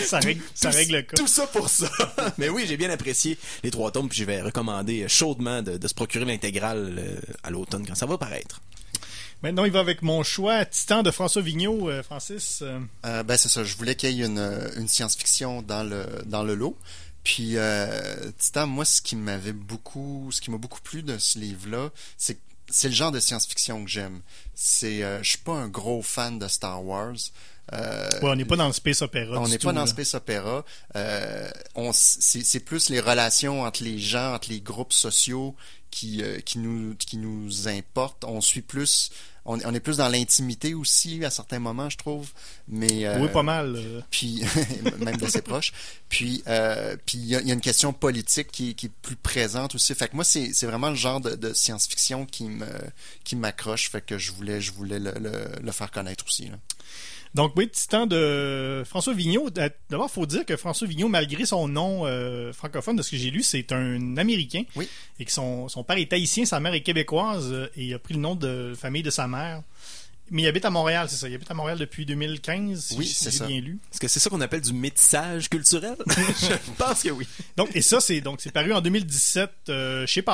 [0.05, 1.17] Ça règle, ça tout- règle le cas.
[1.17, 1.89] Tout ça pour ça.
[2.37, 5.87] Mais oui, j'ai bien apprécié les trois tomes, puis je vais recommander chaudement de, de
[5.87, 8.61] se procurer l'intégrale euh, à l'automne quand ça va paraître.
[9.43, 12.59] Maintenant, il va avec mon choix, Titan de François Vigneault, euh, Francis.
[12.61, 13.63] euh, Euh, ben c'est ça.
[13.63, 16.77] Je voulais qu'il y ait une, une science-fiction dans le dans le lot.
[17.23, 21.39] Puis euh, Titan, moi, ce qui m'avait beaucoup, ce qui m'a beaucoup plu de ce
[21.39, 22.37] livre-là, c'est
[22.69, 24.21] c'est le genre de science-fiction que j'aime.
[24.55, 27.15] C'est, euh, je suis pas un gros fan de Star Wars.
[27.73, 29.37] Euh, ouais, on n'est pas dans le space opéra.
[29.39, 30.63] on n'est pas dans le space opéra.
[30.95, 31.49] Euh,
[31.93, 35.55] c'est plus les relations entre les gens, entre les groupes sociaux
[35.91, 38.23] qui, euh, qui nous qui nous importent.
[38.23, 39.11] On suit plus,
[39.45, 42.31] on, on est plus dans l'intimité aussi à certains moments, je trouve.
[42.67, 43.75] Mais euh, Oui, pas mal.
[43.75, 44.01] euh.
[44.09, 44.41] puis
[44.99, 45.73] même de ses proches.
[46.09, 48.91] Puis euh, puis il y, a- il y a une question politique qui, qui est
[49.01, 49.93] plus présente aussi.
[49.93, 52.67] Fait que moi c'est c'est vraiment le genre de, de science-fiction qui me
[53.23, 53.89] qui m'accroche.
[53.89, 56.47] Fait que je voulais je voulais le, le, le faire connaître aussi.
[56.47, 56.57] Là.
[57.33, 59.49] Donc, oui, Titan de François Vigneault.
[59.57, 63.11] Euh, D'abord, il faut dire que François Vigneault, malgré son nom euh, francophone, de ce
[63.11, 64.63] que j'ai lu, c'est un Américain.
[64.75, 64.87] Oui.
[65.19, 67.99] Et que son, son père est haïtien, sa mère est québécoise, euh, et il a
[67.99, 69.61] pris le nom de famille de sa mère.
[70.29, 71.27] Mais il habite à Montréal, c'est ça.
[71.27, 73.45] Il habite à Montréal depuis 2015, si Oui, j'ai ça.
[73.47, 73.79] bien lu.
[73.91, 75.95] Est-ce que c'est ça qu'on appelle du métissage culturel?
[76.07, 77.27] je pense que oui.
[77.57, 80.31] Donc, et ça, c'est donc c'est paru en 2017 euh, chez Pau,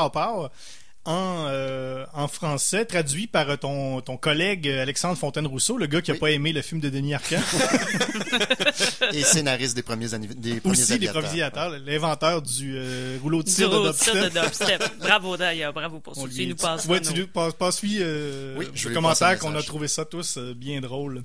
[1.08, 6.14] en, euh, en français, traduit par ton, ton collègue Alexandre Fontaine-Rousseau, le gars qui a
[6.16, 6.20] Oui.
[6.20, 7.38] pas aimé le film de Denis Arcand.
[9.14, 13.70] Et scénariste des premiers des premiers Aussi des provisateurs, l'inventeur du euh, rouleau de cire
[13.70, 14.34] de rouleau de cire dubstep.
[14.34, 15.00] de dubstep.
[15.00, 16.22] Bravo d'ailleurs, bravo pour ça.
[16.34, 19.40] Tu nous passes ouais, tu lui passes, passes lui, euh, Oui, je le commentaire passe
[19.40, 21.24] qu'on a trouvé ça tous euh, bien drôle.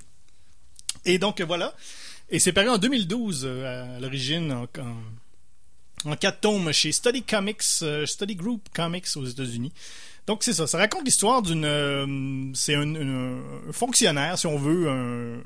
[1.05, 1.75] Et donc voilà.
[2.31, 4.97] Et c'est paru en 2012 euh, à l'origine en, en,
[6.05, 9.73] en quatre tomes chez Study Comics, euh, Study Group Comics aux États-Unis.
[10.27, 13.41] Donc c'est ça, ça raconte l'histoire d'une, euh, c'est un,
[13.73, 15.43] fonctionnaire, si on veut,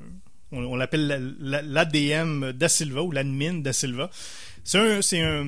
[0.53, 1.19] on, l'appelle la-
[1.61, 4.11] la- l'ADM da Silva ou l'admin da Silva.
[4.65, 5.45] C'est un, c'est un,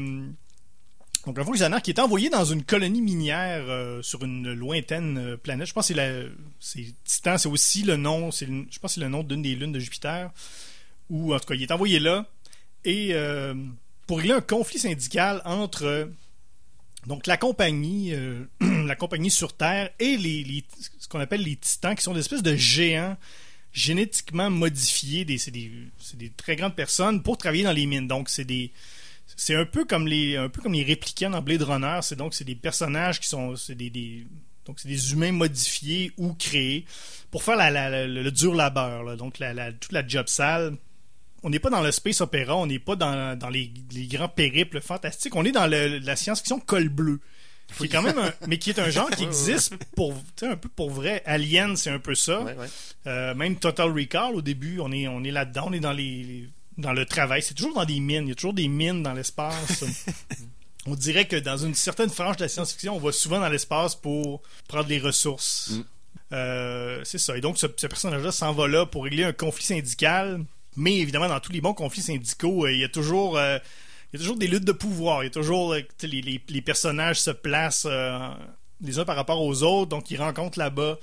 [1.26, 5.66] Donc un fonctionnaire qui est envoyé dans une colonie minière euh, sur une lointaine planète.
[5.68, 9.22] Je pense que c'est Titan, c'est aussi le nom, c'est je pense c'est le nom
[9.22, 10.30] d'une des lunes de Jupiter.
[11.10, 12.26] Ou en tout cas, il est envoyé là
[12.84, 13.12] et
[14.08, 16.06] pour régler un conflit syndical entre euh,
[17.06, 20.64] donc la compagnie, euh, la compagnie sur Terre et les,
[20.98, 23.16] ce qu'on appelle les Titans, qui sont des espèces de géants
[23.70, 25.26] génétiquement modifiés.
[25.38, 25.70] C'est, des,
[26.36, 28.08] très grandes personnes pour travailler dans les mines.
[28.08, 28.72] Donc c'est des
[29.36, 31.98] c'est un peu comme les un peu comme les réplicants dans Blade Runner.
[32.00, 34.26] C'est donc c'est des personnages qui sont c'est des,
[34.64, 36.86] donc c'est des humains modifiés ou créés
[37.30, 39.04] pour faire la- le, dur labeur.
[39.04, 39.16] là.
[39.16, 39.34] Donc
[39.80, 40.78] toute la job sale.
[41.42, 44.28] On n'est pas dans le space opéra, on n'est pas dans, dans les, les grands
[44.28, 45.36] périples fantastiques.
[45.36, 47.20] On est dans le- la science-fiction col bleu.
[47.76, 50.68] Qui est quand même un- mais qui est un genre qui existe pour un peu
[50.70, 51.22] pour vrai.
[51.26, 52.40] Alien, c'est un peu ça.
[52.40, 52.66] Ouais, ouais.
[53.06, 56.48] Euh, même Total Recall, au début, on est, on est là-dedans, on est dans les
[56.78, 57.42] dans le travail.
[57.42, 58.24] C'est toujours dans des mines.
[58.26, 59.84] Il y a toujours des mines dans l'espace.
[60.86, 63.94] on dirait que dans une certaine frange de la science-fiction, on va souvent dans l'espace
[63.94, 65.70] pour prendre les ressources.
[65.72, 65.84] Mm.
[66.32, 67.36] Euh, c'est ça.
[67.36, 70.44] Et donc, ce, ce personnage-là s'en va là pour régler un conflit syndical.
[70.76, 73.36] Mais évidemment, dans tous les bons conflits syndicaux, euh, il y a toujours.
[73.38, 73.58] euh,
[74.12, 75.22] il y a toujours des luttes de pouvoir.
[75.22, 78.18] Il y a toujours euh, les, les- les personnages se placent euh,
[78.80, 79.88] les uns par rapport aux autres.
[79.90, 80.98] Donc, ils rencontrent là-bas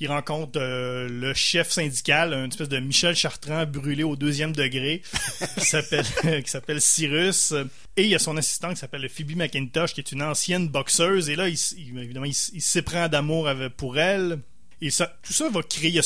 [0.00, 5.00] il rencontre euh, le chef syndical, une espèce de Michel Chartrand brûlé au deuxième degré,
[5.58, 6.04] qui s'appelle
[6.42, 7.52] qui s'appelle Cyrus.
[7.96, 11.28] Et il y a son assistant qui s'appelle Phoebe McIntosh, qui est une ancienne boxeuse.
[11.28, 14.40] Et là, il, s- il- évidemment, il, s'éprend d'amour pour elle.
[14.84, 14.88] Et
[15.22, 15.90] tout ça va créer.
[15.90, 16.02] Il y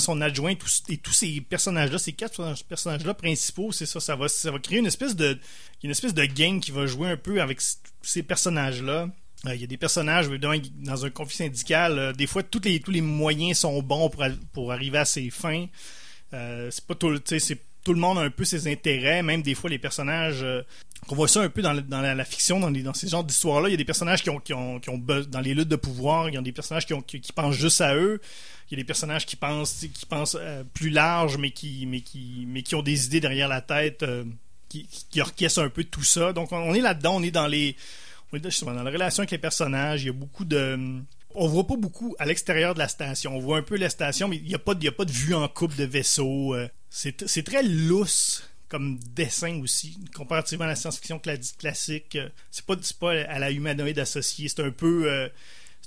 [0.00, 0.54] son, adjoint
[0.88, 3.98] et tous ces personnages-là, ces quatre personnages- personnages-là principaux, c'est ça.
[3.98, 5.36] Ça va, ça va créer une espèce de,
[5.82, 7.60] une espèce de game qui va jouer un peu avec
[8.00, 9.08] ces personnages-là.
[9.46, 12.78] Euh, Il y a des personnages, dans un conflit syndical, euh, des fois, tous les,
[12.78, 15.66] tous les moyens sont bons pour, pour arriver à ses fins.
[16.32, 17.18] Euh, c'est pas tout,
[17.84, 20.42] tout le monde a un peu ses intérêts, même des fois les personnages.
[20.42, 20.62] euh,
[21.08, 23.68] on voit ça un peu dans, la, fiction, dans, les, ces genres d'histoires-là.
[23.68, 26.38] Il y a des personnages qui ont, qui dans les luttes de pouvoir, il y
[26.38, 28.20] a des personnages qui, pensent juste à eux.
[28.70, 31.88] Il y a des personnages qui pensent, qui pensent euh, plus large, mais qui,
[32.72, 34.24] ont des idées derrière la tête, euh,
[34.68, 36.32] qui, qui un peu tout ça.
[36.32, 37.74] Donc on, est là-dedans, on est dans les,
[38.32, 40.04] on est dans la relation avec les personnages.
[40.04, 41.02] Il y a beaucoup de,
[41.34, 43.36] on voit pas beaucoup à l'extérieur de la station.
[43.36, 45.74] On voit un peu la station, mais il n'y a, pas de- vue en coupe
[45.76, 46.54] de vaisseau.
[46.54, 52.16] Euh, C'est très lousse comme dessin aussi, comparativement à la science-fiction cla- classique.
[52.50, 54.48] C'est pas, pas à la humanoïde associée.
[54.48, 55.10] C'est un peu...
[55.10, 55.28] euh,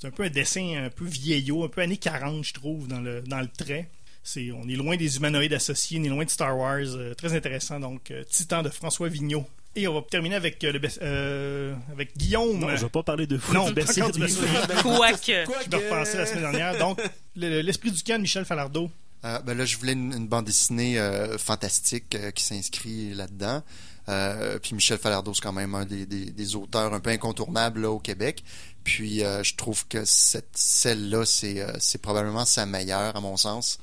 [0.04, 3.40] un peu dessin un peu vieillot, un peu années 40, je trouve, dans le, dans
[3.40, 3.90] le trait.
[4.38, 6.78] On est loin des humanoïdes associés, on est loin de Star Wars.
[6.80, 7.80] euh, très intéressant.
[7.80, 9.48] Donc, Titan de François Vigneault.
[9.78, 12.60] Et on va terminer avec, euh, le best- euh, avec Guillaume.
[12.60, 13.54] Non, je vais pas parler de vous.
[13.54, 13.72] Non,
[14.12, 14.82] du encore livre.
[14.82, 15.18] Quoique.
[15.66, 16.78] Je me repensais la semaine dernière.
[16.78, 17.02] Donc,
[17.36, 18.90] le- l'esprit du de Michel Falardeau.
[19.26, 23.64] Euh, ben là, je voulais une, une bande dessinée euh, fantastique euh, qui s'inscrit là-dedans.
[24.08, 27.82] Euh, puis Michel Falardeau, c'est quand même un des, des- des auteurs un peu incontournables
[27.82, 28.44] là, au Québec.
[28.84, 33.36] Puis euh, je trouve que cette celle-là, c'est euh, c'est probablement sa meilleure, à mon
[33.36, 33.80] sens.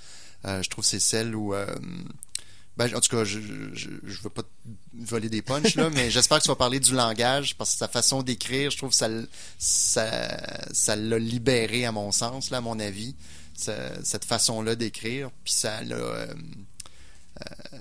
[0.46, 1.54] Euh, je trouve que c'est celle où...
[1.54, 1.66] euh,
[2.76, 3.38] ben, en tout cas, je,
[3.74, 4.48] je veux pas te
[4.94, 7.88] voler des punchs, là, mais j'espère que tu vas parler du langage, parce que sa
[7.88, 9.08] façon d'écrire, je trouve que ça
[9.58, 13.14] ça ça l'a libéré, à mon sens, là, à mon avis,
[13.56, 15.30] ce- cette façon-là d'écrire.
[15.44, 15.96] Puis ça l'a...
[15.96, 16.34] euh,
[17.40, 17.78] euh,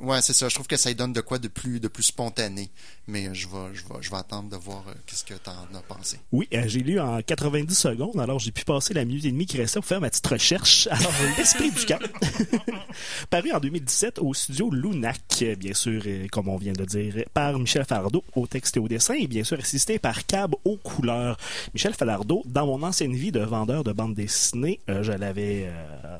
[0.00, 0.48] ouais, c'est ça.
[0.48, 2.70] Je trouve que ça lui donne de quoi de plus, de plus spontané.
[3.08, 5.78] Mais je vais, je vais, je vais attendre de voir euh, qu'est-ce que tu en
[5.78, 6.18] as pensé.
[6.32, 9.46] Oui, euh, j'ai lu en 90 secondes, alors j'ai pu passer la minute et demie
[9.46, 10.88] qui restait pour faire ma petite recherche.
[10.90, 12.00] Alors, l'esprit du camp,
[13.30, 17.56] paru en 2017 au studio Lunac, bien sûr, euh, comme on vient de dire, par
[17.60, 21.36] Michel Falardeau au texte et au dessin, et bien sûr assisté par Cab aux couleurs.
[21.74, 25.70] Michel Falardeau, dans mon ancienne vie de vendeur de bande dessinée, je l'avais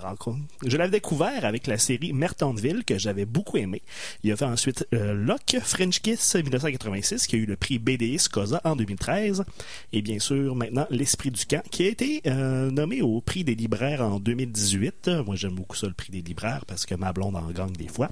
[0.00, 3.82] rencontré, je l'avais découvert avec la série Mertonville que j'avais beaucoup aimé.
[4.22, 6.36] Il a fait ensuite Locke, French Kiss
[6.76, 9.44] 1986, qui a eu le prix BDS Cosa en 2013.
[9.92, 13.54] Et bien sûr, maintenant, L'Esprit du Camp, qui a été euh, nommé au prix des
[13.54, 15.08] libraires en 2018.
[15.08, 17.72] Euh, Moi, j'aime beaucoup ça, le prix des libraires, parce que ma blonde en gagne
[17.72, 18.10] des fois.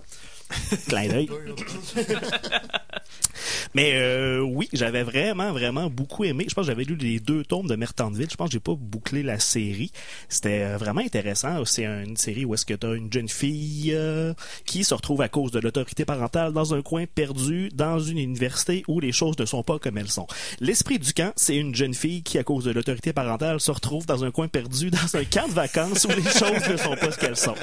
[0.88, 1.28] Clin d'œil.
[3.74, 6.46] Mais euh, oui, j'avais vraiment, vraiment beaucoup aimé.
[6.48, 8.28] Je pense que j'avais lu les deux tomes de Mertonville.
[8.30, 9.90] Je pense que j'ai pas bouclé la série.
[10.28, 11.64] C'était euh, vraiment intéressant.
[11.64, 14.32] C'est une série où est-ce que tu as une jeune fille euh,
[14.64, 18.84] qui se retrouve à cause de l'autorité parentale dans un coin perdu dans une université
[18.86, 20.26] où les choses ne sont pas comme elles sont.
[20.60, 24.06] L'esprit du camp, c'est une jeune fille qui, à cause de l'autorité parentale, se retrouve
[24.06, 27.10] dans un coin perdu dans un camp de vacances où les choses ne sont pas
[27.10, 27.56] ce qu'elles sont.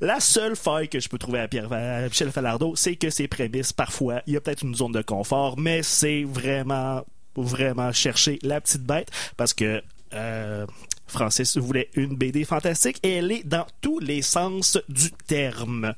[0.00, 3.28] La seule faille que je peux trouver à, Pierre, à Michel Falardeau, c'est que ses
[3.28, 7.04] prémices, parfois, il y a peut-être une zone de confort, mais c'est vraiment,
[7.36, 9.82] vraiment chercher la petite bête parce que
[10.14, 10.66] euh,
[11.06, 15.94] Francis voulait une BD fantastique et elle est dans tous les sens du terme.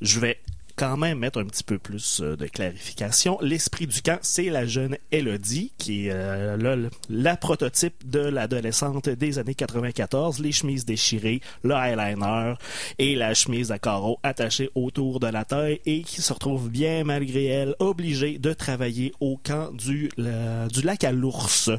[0.00, 0.38] Je vais
[0.76, 3.38] quand même mettre un petit peu plus euh, de clarification.
[3.40, 9.08] L'esprit du camp, c'est la jeune Elodie, qui est euh, le- la prototype de l'adolescente
[9.08, 12.54] des années 94, les chemises déchirées, le eyeliner
[12.98, 17.04] et la chemise à carreaux attachée autour de la taille et qui se retrouve bien
[17.04, 21.70] malgré elle obligée de travailler au camp du lac à l'ours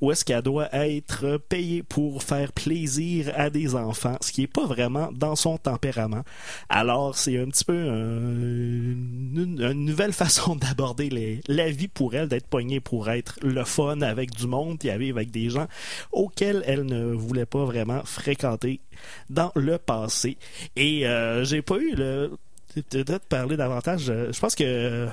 [0.00, 4.46] où est-ce qu'elle doit être payée pour faire plaisir à des enfants, ce qui est
[4.46, 6.22] pas vraiment dans son tempérament.
[6.68, 12.80] Alors, c'est un petit peu une, nouvelle façon d'aborder la vie pour elle, d'être poignée
[12.80, 15.66] pour être le fun avec du monde, puis à avec des gens
[16.12, 18.80] auxquels elle ne voulait pas vraiment fréquenter
[19.28, 20.38] dans le passé.
[20.76, 22.30] Et euh, j'ai pas eu le
[22.74, 24.10] peut-être parler davantage.
[24.10, 25.08] euh, Je pense que euh,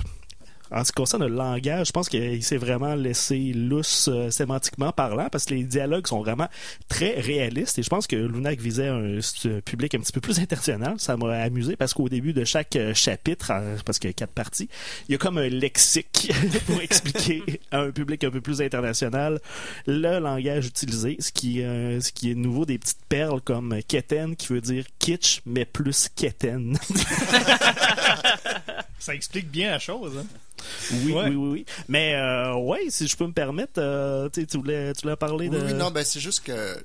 [0.71, 4.91] en ce qui concerne le langage, je pense qu'il s'est vraiment laissé lousse euh, sémantiquement
[4.91, 6.47] parlant parce que les dialogues sont vraiment
[6.87, 10.39] très réalistes et je pense que Lunac visait un, un public un petit peu plus
[10.39, 10.95] international.
[10.97, 13.51] Ça m'a amusé parce qu'au début de chaque euh, chapitre,
[13.85, 14.69] parce qu'il y a quatre parties,
[15.09, 16.31] il y a comme un lexique
[16.65, 19.39] pour expliquer à un public un peu plus international
[19.87, 24.35] le langage utilisé, ce qui, euh, ce qui est nouveau des petites perles comme keten
[24.35, 26.77] qui veut dire kitsch mais plus keten.
[28.99, 30.17] Ça explique bien la chose.
[30.17, 30.25] Hein?
[30.91, 31.23] Oui, Ouais.
[31.29, 31.65] oui, oui, oui.
[31.87, 35.57] Mais euh, ouais, si je peux me permettre, euh, tu voulais, tu voulais parler Oui,
[35.59, 35.65] de.
[35.65, 36.77] oui, non, ben c'est juste que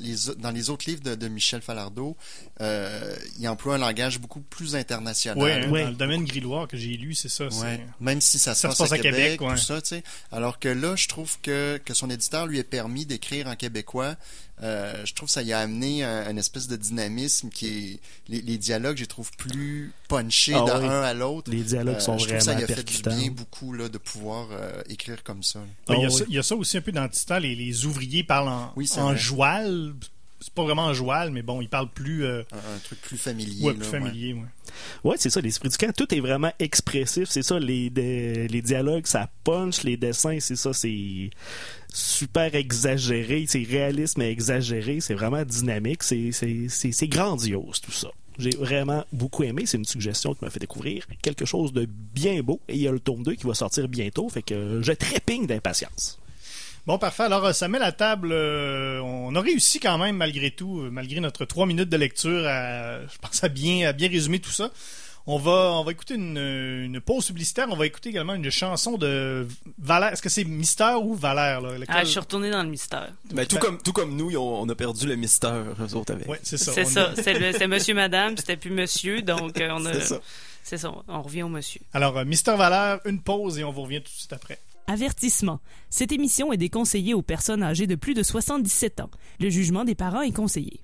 [0.00, 2.16] les, dans les autres livres de, de Michel Falardeau,
[2.62, 5.38] euh, il emploie un langage beaucoup plus international.
[5.42, 5.82] Ouais, hein, Ouais.
[5.84, 7.48] dans le domaine grilloire que j'ai lu, c'est ça.
[7.48, 7.84] Ouais.
[8.00, 9.88] Même si ça se Ça passe, se passe à à Québec, Québec, tout ça, tu
[9.88, 10.02] sais.
[10.32, 14.16] Alors que là, je trouve que, que son éditeur lui a permis d'écrire en québécois.
[14.62, 18.00] Euh, je trouve que ça y a amené un, une espèce de dynamisme qui est...
[18.28, 20.88] Les, les dialogues, je les trouve plus punchés Ah d'un oui.
[20.88, 21.50] à l'autre.
[21.50, 23.15] Les dialogues Euh, sont je ça vraiment y a fait du percutants.
[23.18, 25.60] Bien beaucoup là, de pouvoir euh, écrire comme ça.
[25.60, 25.64] là.
[25.88, 26.26] Ben, il, y a Oh, ça, oui.
[26.30, 28.88] il y a ça aussi un peu dans Titan, les, les ouvriers parlent en, Oui,
[28.98, 29.94] en joual.
[30.38, 33.16] C'est pas vraiment en joual, mais bon, ils parlent plus, euh, Un, un truc plus
[33.16, 33.64] familier.
[33.64, 33.90] ouais, plus ouais.
[34.00, 34.32] familier.
[34.34, 34.42] ouais.
[35.02, 35.92] Ouais, c'est ça, l'esprit du camp.
[35.96, 37.28] Tout est vraiment expressif.
[37.30, 39.82] C'est ça, les, les dialogues, ça punch.
[39.82, 41.30] Les dessins, c'est ça, c'est
[41.92, 43.46] super exagéré.
[43.48, 45.00] C'est réaliste, mais exagéré.
[45.00, 46.02] C'est vraiment dynamique.
[46.02, 48.08] C'est, c'est, c'est, c'est grandiose, tout ça.
[48.38, 49.64] J'ai vraiment beaucoup aimé.
[49.66, 52.60] C'est une suggestion qui m'a fait découvrir quelque chose de bien beau.
[52.68, 54.28] Et il y a le tome 2 qui va sortir bientôt.
[54.28, 56.18] Fait que je trépigne d'impatience.
[56.86, 57.24] Bon, parfait.
[57.24, 58.30] Alors, euh, ça met la table.
[58.30, 62.42] euh, on a réussi quand même, malgré tout, euh, malgré notre trois minutes de lecture,
[62.42, 64.70] je pense à bien résumer tout ça.
[65.28, 67.66] On va, on va écouter une, une pause publicitaire.
[67.70, 70.12] On va écouter également une chanson de Valère.
[70.12, 71.60] Est-ce que c'est Mystère ou Valère?
[71.60, 73.12] Là, Lequel- Ah, je suis retourné dans le mystère.
[73.32, 76.28] Ben, tout, comme, tout comme nous, on a perdu le mystère, eux autres, avec.
[76.28, 76.72] Ouais, c'est ça.
[76.72, 77.12] C'est ça.
[77.20, 79.92] C'est le- c'est monsieur, madame, c'était plus monsieur, donc euh, on a.
[79.94, 80.20] C'est ça.
[80.62, 80.92] C'est ça.
[81.08, 81.80] On revient au monsieur.
[81.92, 84.58] Alors, euh, Mystère Valère, une pause et on vous revient tout de suite après.
[84.88, 85.58] Avertissement.
[85.90, 89.10] Cette émission est déconseillée aux personnes âgées de plus de 77 ans.
[89.40, 90.78] Le jugement des parents est conseillé.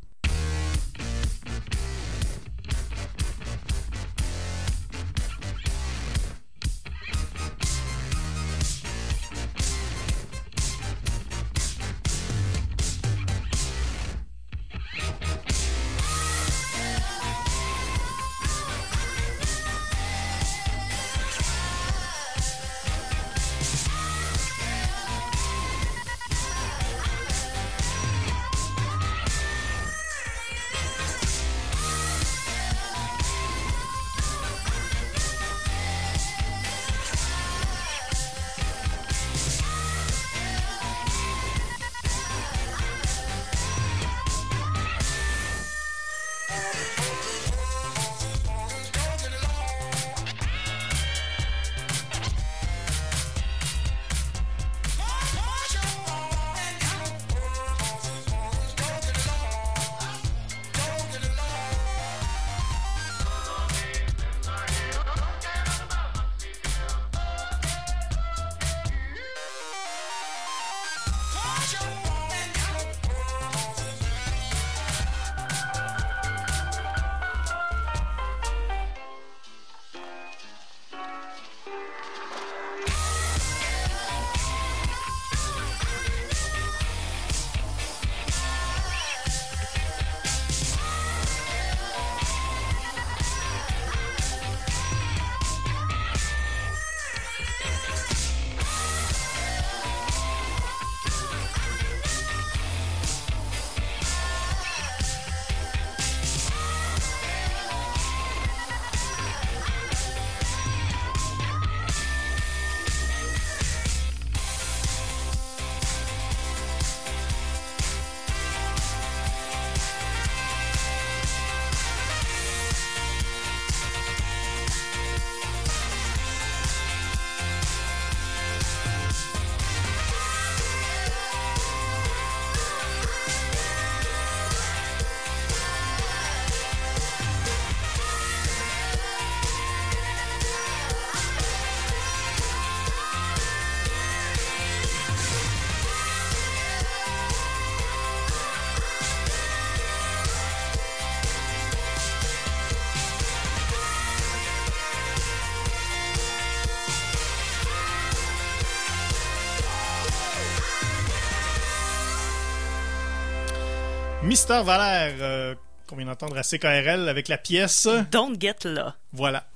[164.53, 165.55] Mister Valère, euh,
[165.87, 167.88] qu'on vient d'entendre à CKRL avec la pièce.
[168.11, 168.94] Don't get là.
[169.13, 169.46] Voilà.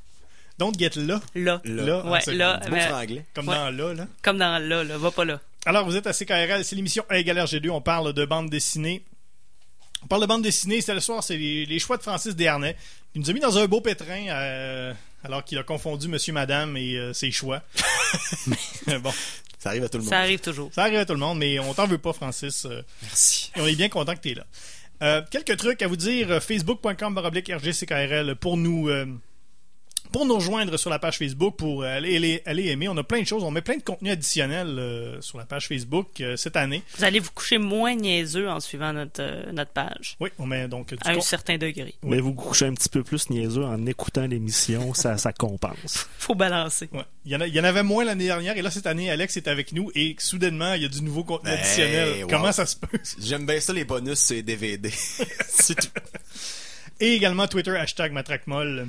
[0.58, 1.20] Don't get là.
[1.34, 1.60] Là.
[1.64, 2.06] Là.
[2.06, 2.60] Ouais, Ah, là.
[2.64, 3.24] Beau mais-.
[3.34, 3.54] Comme Ouais.
[3.54, 4.06] dans là, là.
[4.22, 4.98] comme dans là, là.
[4.98, 5.40] Va pas là.
[5.66, 7.68] Alors, vous êtes à CKRL, c'est l'émission A égale RG2.
[7.70, 9.04] On parle de bande dessinée.
[10.02, 10.80] On parle de bande dessinée.
[10.80, 12.76] C'était le soir, c'est les, les choix de Francis Desharnais.
[13.14, 14.94] Il nous a mis dans un beau pétrin euh,
[15.24, 17.62] alors qu'il a confondu monsieur, madame et euh, ses choix.
[18.86, 19.12] Mais bon,
[19.58, 20.10] Ça arrive à tout le monde.
[20.10, 20.70] Ça arrive toujours.
[20.72, 22.64] ça arrive à tout le monde, mais on t'en veut pas, Francis.
[22.66, 23.50] Euh, Merci.
[23.56, 24.44] Et on est bien content que tu es là.
[25.02, 26.30] Euh, quelques trucs à vous dire.
[26.30, 27.18] euh, Facebook.com
[27.50, 29.06] RGCKRL pour nous, euh,
[30.12, 32.88] pour nous rejoindre sur la page Facebook, pour aller, aller, aller aimer.
[32.88, 33.42] On a plein de choses.
[33.44, 36.82] On met plein de contenu additionnel euh, sur la page Facebook euh, cette année.
[36.98, 40.16] Vous allez vous coucher moins niaiseux en suivant notre, euh, notre page.
[40.20, 41.94] Oui, on met donc du À un certain degré.
[42.02, 46.08] Mais vous couchez un petit peu plus niaiseux en écoutant l'émission, ça, ça compense.
[46.18, 46.88] Faut balancer.
[46.92, 47.04] Ouais.
[47.24, 49.10] Il, y en a- il y en avait moins l'année dernière et là cette année
[49.10, 52.24] Alex est avec nous et soudainement il y a du nouveau contenu Hey, additionnel.
[52.24, 52.30] wow.
[52.30, 52.98] Comment ça se peut?
[53.20, 54.90] J'aime bien ça, les bonus, c'est DVD.
[55.48, 55.88] c'est tout.
[57.00, 58.86] Et également Twitter hashtag matraquemolle.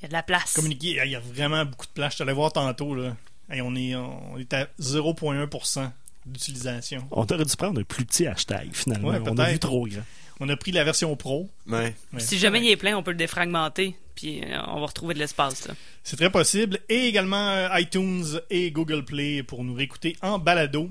[0.00, 0.54] Il y a de la place.
[0.54, 2.14] Communiquer, il y a vraiment beaucoup de place.
[2.14, 3.16] Je t'allais voir tantôt là.
[3.50, 5.90] Hey, on est on est à 0.1%
[6.26, 7.04] d'utilisation.
[7.10, 9.08] On aurait dû prendre un plus petit hashtag, finalement.
[9.08, 10.02] Ouais, on a vu trop grand.
[10.42, 11.50] On a pris la version pro.
[11.66, 11.94] Ouais.
[12.14, 12.20] Ouais.
[12.20, 13.94] Si jamais il est plein, on peut le défragmenter.
[14.14, 15.68] Puis euh, on va retrouver de l'espace.
[15.68, 15.74] là.
[16.02, 16.78] C'est très possible.
[16.88, 20.90] Et également euh, iTunes et Google Play pour nous réécouter en balado.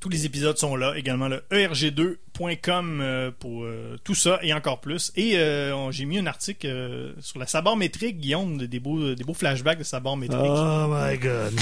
[0.00, 0.94] Tous les épisodes sont là.
[0.96, 5.12] Également le erg2.com euh, pour euh, tout ça et encore plus.
[5.16, 9.34] Et euh, j'ai mis un article sur la sabormétrique, Guillaume, de- des beaux, des beaux
[9.34, 10.40] flashbacks de sabormétrique.
[10.40, 11.52] Oh my god.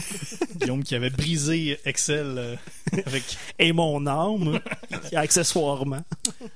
[0.60, 2.58] Guillaume qui avait brisé Excel
[3.06, 3.22] avec,
[3.58, 4.60] Et mon âme,
[5.14, 6.04] accessoirement.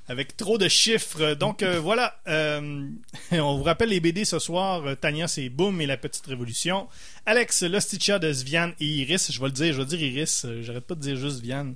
[0.08, 1.34] avec trop de chiffres.
[1.34, 4.82] Donc voilà, on vous rappelle les BD ce soir.
[5.00, 6.86] Tania, c'est Boom et la Petite Révolution.
[7.26, 9.32] Alex, l'Osticcia de Svian et Iris.
[9.32, 10.44] Je vais le dire, je vais dire Iris.
[10.44, 11.74] euh, J'arrête pas de dire juste Svian.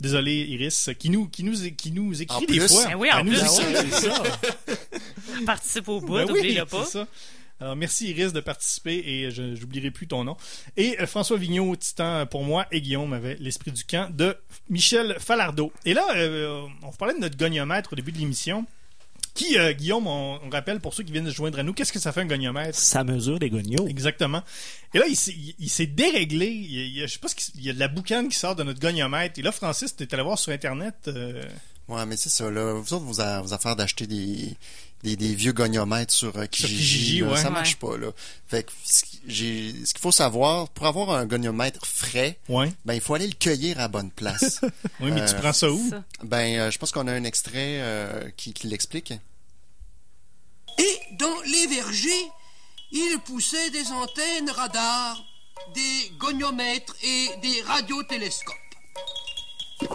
[0.00, 0.90] Désolé, Iris.
[0.98, 2.68] Qui nous, qui nous, qui nous écrit En des plus.
[2.68, 2.86] fois.
[2.88, 3.40] Ben oui, en Elle nous plus.
[3.40, 3.86] écrit.
[3.92, 4.22] C'est ça.
[5.46, 6.84] Participe au bout, Ben oui, n'oublie-le pas.
[6.84, 7.06] ça.
[7.60, 10.36] Alors, merci Iris de participer et je j'oublierai plus ton nom.
[10.76, 14.36] Et euh, François Vigneault, Titan pour moi, et Guillaume avait l'esprit du camp de
[14.70, 15.72] Michel Falardeau.
[15.84, 18.64] Et là, euh, on vous parlait de notre goniomètre au début de l'émission.
[19.38, 21.72] Qui, euh, Guillaume, on, on rappelle pour ceux qui viennent de se joindre à nous,
[21.72, 22.76] qu'est-ce que ça fait un goniomètre?
[22.78, 23.86] Ça mesure les gognos.
[23.88, 24.42] Exactement.
[24.94, 26.46] Et là, il s'est, il, il s'est déréglé.
[26.48, 28.64] Il, je sais pas ce qu'il- il y a de la boucane qui sort de
[28.64, 29.38] notre goniomètre.
[29.38, 30.94] Et là, Francis, tu es allé voir sur Internet.
[31.06, 31.42] euh,
[31.88, 32.74] Ouais, mais c'est ça, là.
[32.74, 34.54] Vous autres, vos, a- vos affaires d'acheter des,
[35.04, 37.36] des, des vieux goniomètres sur euh, Kijiji, Kijiji, là, ouais.
[37.40, 38.08] ça marche pas, là.
[38.46, 42.70] Fait que ce qui- j'ai- ce qu'il faut savoir, pour avoir un goniomètre frais, ouais.
[42.84, 44.60] ben, il faut aller le cueillir à la bonne place.
[45.00, 45.88] Oui, mais tu Euh, prends ça où?
[45.90, 46.02] Ça.
[46.24, 49.14] ben, euh, je pense qu'on a un extrait euh, qui, qui l'explique.
[50.78, 52.28] Et dans les vergers,
[52.92, 55.22] il poussait des antennes radars,
[55.74, 58.54] des goniomètres et des radiotélescopes.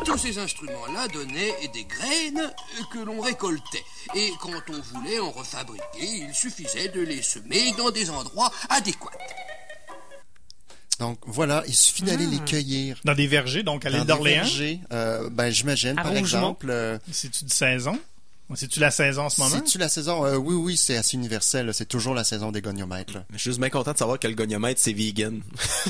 [0.06, 2.54] Tous ces instruments-là donnaient des graines
[2.92, 3.84] que l'on récoltait.
[4.16, 9.12] Et quand on voulait en refabriquer, il suffisait de les semer dans des endroits adéquats.
[11.00, 12.32] Donc, voilà, il suffit d'aller Ah.
[12.32, 13.00] les cueillir.
[13.04, 14.44] Dans des vergers, donc à Dans l'île des d'Orléans?
[14.44, 18.00] vergers, euh, ben, j'imagine, par exemple, euh, C'est-tu de saison?
[18.56, 19.56] C'est-tu la saison en ce moment?
[19.56, 20.26] c'est-tu la saison?
[20.26, 23.26] Euh, oui, oui, c'est assez universel, c'est toujours la saison des goniomètres, là.
[23.34, 25.42] Je suis juste bien content de savoir que le goniomètre, c'est vegan.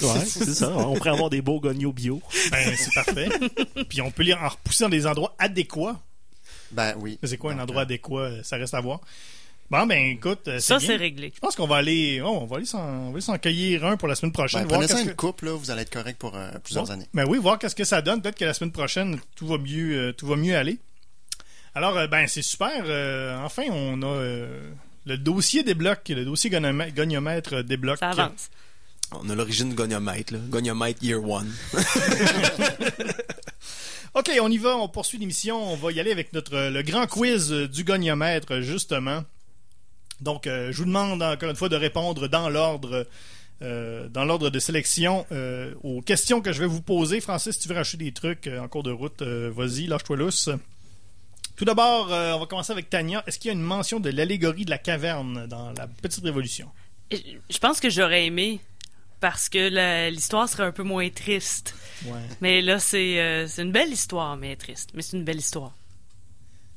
[0.01, 0.71] Ouais, c'est ça.
[0.71, 2.21] On pourrait avoir des beaux gognos bio.
[2.51, 3.27] Ben, c'est parfait.
[3.89, 5.99] Puis on peut les en repousser dans des endroits adéquats.
[6.71, 7.19] Ben, oui.
[7.23, 8.21] C'est quoi un Donc, endroit euh, adéquat?
[8.21, 9.01] euh, Ça reste à voir.
[9.69, 10.47] Bon, ben, écoute.
[10.47, 11.31] euh, Ça, c'est réglé.
[11.35, 14.31] Je pense qu'on va aller, oh, on va aller s'en, cueillir un pour la semaine
[14.31, 14.61] prochaine.
[14.63, 16.91] Ben, prenez ça une que- coupe, là, vous allez être correct pour euh, plusieurs Bon.
[16.91, 17.07] années.
[17.13, 18.21] Ben oui, voir qu'est-ce que ça donne.
[18.21, 20.77] Peut-être que la semaine prochaine, tout va mieux, euh, tout va mieux aller.
[21.75, 22.83] Alors, euh, ben, c'est super.
[22.85, 24.69] euh, enfin, on a euh,
[25.05, 27.99] le dossier débloque, le dossier goniomètre, débloque.
[27.99, 28.49] Ça avance.
[29.11, 30.39] On a l'origine du goniomètre, là.
[30.49, 31.51] Goniomètre Year One.
[34.15, 35.71] OK, on y va, on poursuit l'émission.
[35.71, 39.23] On va y aller avec notre le grand quiz du goniomètre, justement.
[40.21, 43.07] Donc, euh, je vous demande encore une fois de répondre dans l'ordre
[43.61, 47.21] euh, dans l'ordre de sélection euh, aux questions que je vais vous poser.
[47.21, 50.17] Francis, si tu veux racheter des trucs euh, en cours de route, euh, vas-y, lâche-toi
[50.17, 50.49] lousse.
[51.55, 53.23] Tout d'abord, euh, on va commencer avec Tania.
[53.27, 56.69] Est-ce qu'il y a une mention de l'allégorie de la caverne dans la Petite Révolution?
[57.11, 58.59] Je pense que j'aurais aimé
[59.19, 61.75] parce que l'histoire serait un peu moins triste.
[62.05, 62.11] Ouais.
[62.41, 64.89] Mais là, c'est euh, c'est une belle histoire, mais triste.
[64.95, 65.73] Mais c'est une belle histoire.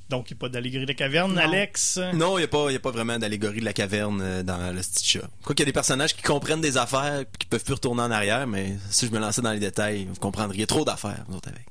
[0.09, 1.35] Donc, il n'y a pas d'allégorie de la caverne.
[1.35, 1.41] Non.
[1.41, 1.99] Alex?
[2.15, 4.73] Non, il n'y a, pas- y a pas vraiment d'allégorie de la caverne euh, dans
[4.73, 5.23] le Stitcha.
[5.43, 8.03] Quoi qu'il y a des personnages qui comprennent des affaires et qui peuvent plus retourner
[8.03, 11.39] en arrière, mais si je me lançais dans les détails, vous comprendriez trop d'affaires, vous
[11.39, 11.65] autres, avec.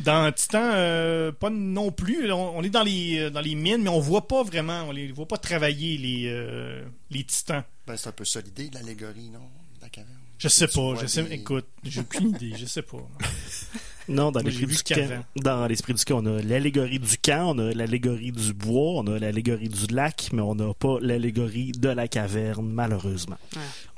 [0.00, 2.30] Dans Titan, euh, pas non plus.
[2.30, 4.92] On, on est dans les, euh, dans les mines, mais on voit pas vraiment, on
[4.92, 7.64] les voit pas travailler, les, euh, les titans.
[7.86, 9.40] Ben, c'est un peu ça l'idée de l'allégorie, non?
[9.80, 10.12] La caverne.
[10.38, 12.98] Je sais pas, je sais, des- écoute, j'ai aucune idée, je sais pas.
[14.08, 15.24] Non, dans l'esprit du camp.
[15.36, 19.06] Dans l'esprit du camp, on a l'allégorie du camp, on a l'allégorie du bois, on
[19.06, 23.38] a l'allégorie du lac, mais on n'a pas l'allégorie de la caverne, malheureusement.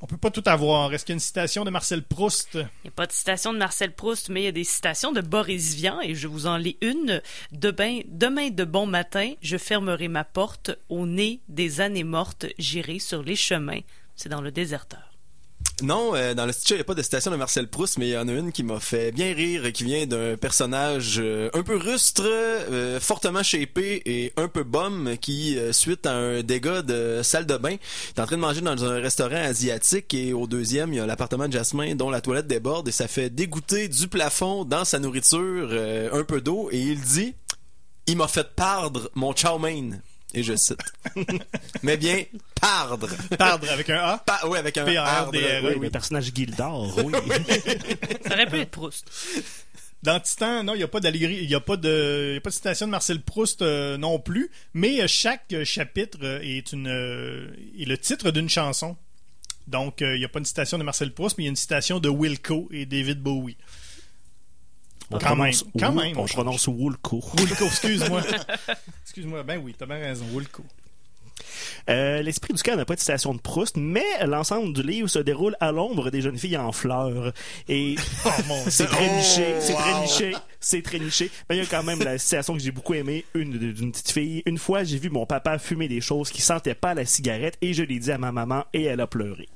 [0.01, 0.93] On peut pas tout avoir.
[0.93, 2.51] Est-ce qu'il y a une citation de Marcel Proust?
[2.55, 5.13] Il n'y a pas de citation de Marcel Proust, mais il y a des citations
[5.13, 7.21] de Boris Vian, et je vous en lis une.
[7.53, 10.71] Demain, demain de bon matin, je fermerai ma porte.
[10.89, 13.81] Au nez des années mortes, j'irai sur les chemins.
[14.17, 15.08] C'est dans le déserteur.
[15.81, 18.09] Non, euh, dans le stitch, il n'y a pas de citation de Marcel Proust, mais
[18.09, 21.51] il y en a une qui m'a fait bien rire, qui vient d'un personnage euh,
[21.55, 26.83] un peu rustre, euh, fortement shapé et un peu bum, qui, suite à un dégât
[26.83, 27.77] de salle de bain,
[28.09, 31.07] est en train de manger dans un restaurant asiatique et au deuxième, il y a
[31.07, 34.99] l'appartement de Jasmin dont la toilette déborde et ça fait dégoûter du plafond dans sa
[34.99, 35.71] nourriture
[36.13, 37.35] un peu d'eau et il dit
[38.09, 40.01] «Il m'a fait perdre mon chow mein».
[40.35, 40.79] Et je cite.
[41.83, 42.23] mais bien,
[42.61, 43.09] pardre.
[43.39, 44.19] Pardre avec un A?
[44.19, 45.47] Pa- oui, avec un P-A-R-D-R-E.
[45.57, 45.69] ardre.
[45.69, 47.13] Oui, Oui, le personnage Gildor, oui.
[48.27, 49.11] Ça aurait pu être Proust.
[50.03, 52.37] Dans Titan, non, il n'y a pas d'allégorie, il n'y a pas de, il y
[52.37, 56.19] a pas de citation de Marcel Proust euh, non plus, mais euh, chaque euh, chapitre
[56.23, 57.49] euh, est une, euh,
[57.79, 58.97] est le titre d'une chanson.
[59.67, 61.51] Donc, euh, il n'y a pas une citation de Marcel Proust, mais il y a
[61.51, 63.57] une citation de Wilco et David Bowie.
[65.11, 67.23] On Quand prononce même, quand même, On prononce Woolco.
[67.39, 68.23] Wilco, excuse-moi.
[69.05, 70.65] excuse-moi, ben oui, t'as bien raison, Wilco.
[71.89, 75.19] Euh, L'esprit du camp n'a pas de citation de Proust, mais l'ensemble du livre se
[75.19, 77.33] déroule à l'ombre des jeunes filles en fleurs.
[77.69, 77.97] Et
[78.27, 79.79] Oh mon c'est très niché, c'est wow.
[79.79, 81.31] très niché, c'est très niché.
[81.49, 84.11] Mais il y a quand même la citation que j'ai beaucoup aimée, une d'une petite
[84.11, 84.43] fille.
[84.47, 87.73] Une fois, j'ai vu mon papa fumer des choses qui sentaient pas la cigarette et
[87.73, 89.49] je l'ai dit à ma maman et elle a pleuré.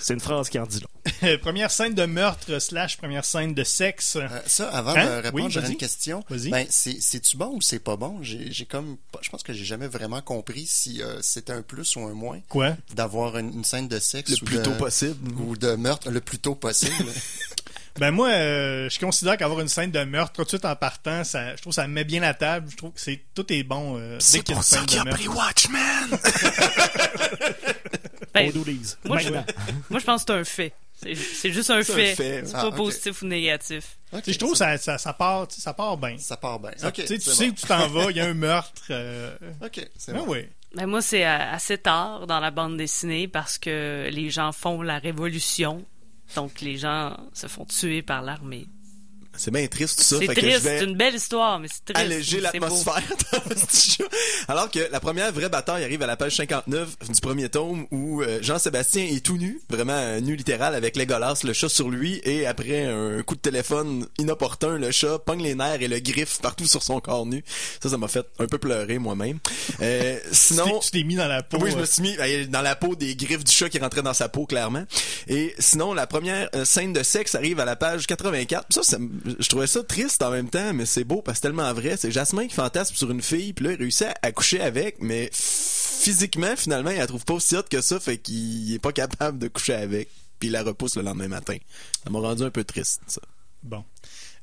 [0.00, 1.36] C'est une phrase qui en dit long.
[1.42, 4.16] première scène de meurtre slash première scène de sexe.
[4.16, 5.04] Euh, ça, avant Hein?
[5.04, 6.24] de répondre, Oui, j'aurais une question.
[6.28, 6.50] Vas-y.
[6.50, 8.18] Ben, c'est- c'est-tu bon ou c'est pas bon?
[8.22, 11.96] J'ai j'ai comme, je pense que j'ai jamais vraiment compris si euh, c'était un plus
[11.96, 12.76] ou un moins Quoi?
[12.94, 15.32] d'avoir une, une scène de sexe Le ou plus de, tôt possible.
[15.40, 16.92] ou de meurtre le plus tôt possible.
[17.98, 21.24] Ben moi, euh, je considère qu'avoir une scène de meurtre tout de suite en partant,
[21.24, 22.68] ça, je trouve que ça met bien la table.
[22.70, 23.96] Je trouve que c'est tout est bon.
[23.98, 26.10] euh, dès C'est qu'il y a pour ça qu'il a pris Watchmen!
[28.36, 28.52] Ben,
[29.04, 29.54] On moi, je- Maintenant.
[29.90, 30.72] moi, je pense que c'est un fait.
[30.98, 32.14] C'est juste un fait.
[32.14, 32.42] fait.
[32.46, 33.98] C'est Ah, pas positif ou négatif.
[34.26, 36.16] Je trouve que ça, ça, ça part, ça part bien.
[36.18, 36.70] ça part bien.
[36.72, 37.50] Tu sais, tu c'est sais bon.
[37.52, 38.82] où tu t'en vas, il y a un meurtre.
[38.90, 40.32] euh, Ok, c'est ben bon.
[40.32, 40.46] oui.
[40.74, 44.80] Ben moi, c'est à- assez tard dans la bande dessinée parce que les gens font
[44.82, 45.84] la révolution.
[46.34, 48.66] Donc, les gens se font tuer par l'armée.
[49.36, 50.16] C'est bien triste tout ça.
[50.18, 52.00] C'est triste, c'est une belle histoire, mais c'est triste.
[52.00, 53.02] alléger l'atmosphère.
[54.48, 58.22] Alors que la première vraie bataille arrive à la page 59 du premier tome où
[58.22, 62.20] euh, Jean-Sébastien est tout nu, vraiment euh, nu littéral avec Legolas, le chat sur lui
[62.24, 66.40] et après un coup de téléphone inopportun, le chat pogne les nerfs et le griffe
[66.40, 67.44] partout sur son corps nu.
[67.82, 69.38] Ça, ça m'a fait un peu pleurer moi-même.
[69.80, 70.78] Euh, sinon...
[70.80, 71.58] tu t'es mis dans la peau.
[71.60, 73.78] Oui, je me euh, suis mis euh, dans la peau des griffes du chat qui
[73.78, 74.84] rentraient dans sa peau, clairement.
[75.28, 78.66] Et sinon, la première scène de sexe arrive à la page 84.
[78.70, 79.08] Ça, ça me-
[79.38, 81.96] je trouvais ça triste en même temps, mais c'est beau parce que tellement vrai.
[81.96, 85.30] C'est Jasmin qui fantasme sur une fille, puis là, il réussit à coucher avec, mais
[85.32, 89.38] physiquement, finalement, il la trouve pas aussi hot que ça, fait qu'il est pas capable
[89.38, 90.08] de coucher avec,
[90.38, 91.56] puis il la repousse le lendemain matin.
[92.04, 93.20] Ça m'a rendu un peu triste, ça.
[93.62, 93.84] Bon.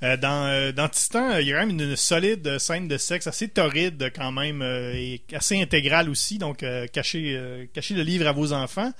[0.04, 3.48] Euh, dans, euh, euh, il y a quand même une solide scène de sexe assez
[3.48, 6.38] torride quand même euh, et assez intégrale aussi.
[6.38, 8.92] Donc, cachez le livre à vos enfants.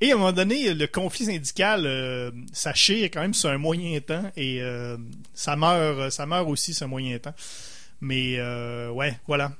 [0.00, 3.58] Et à un moment donné, le conflit syndical, euh, ça chire quand même sur un
[3.58, 4.96] moyen temps et euh,
[5.34, 7.34] ça meurt, ça meurt aussi un moyen temps.
[8.00, 9.52] Mais euh, ouais, voilà.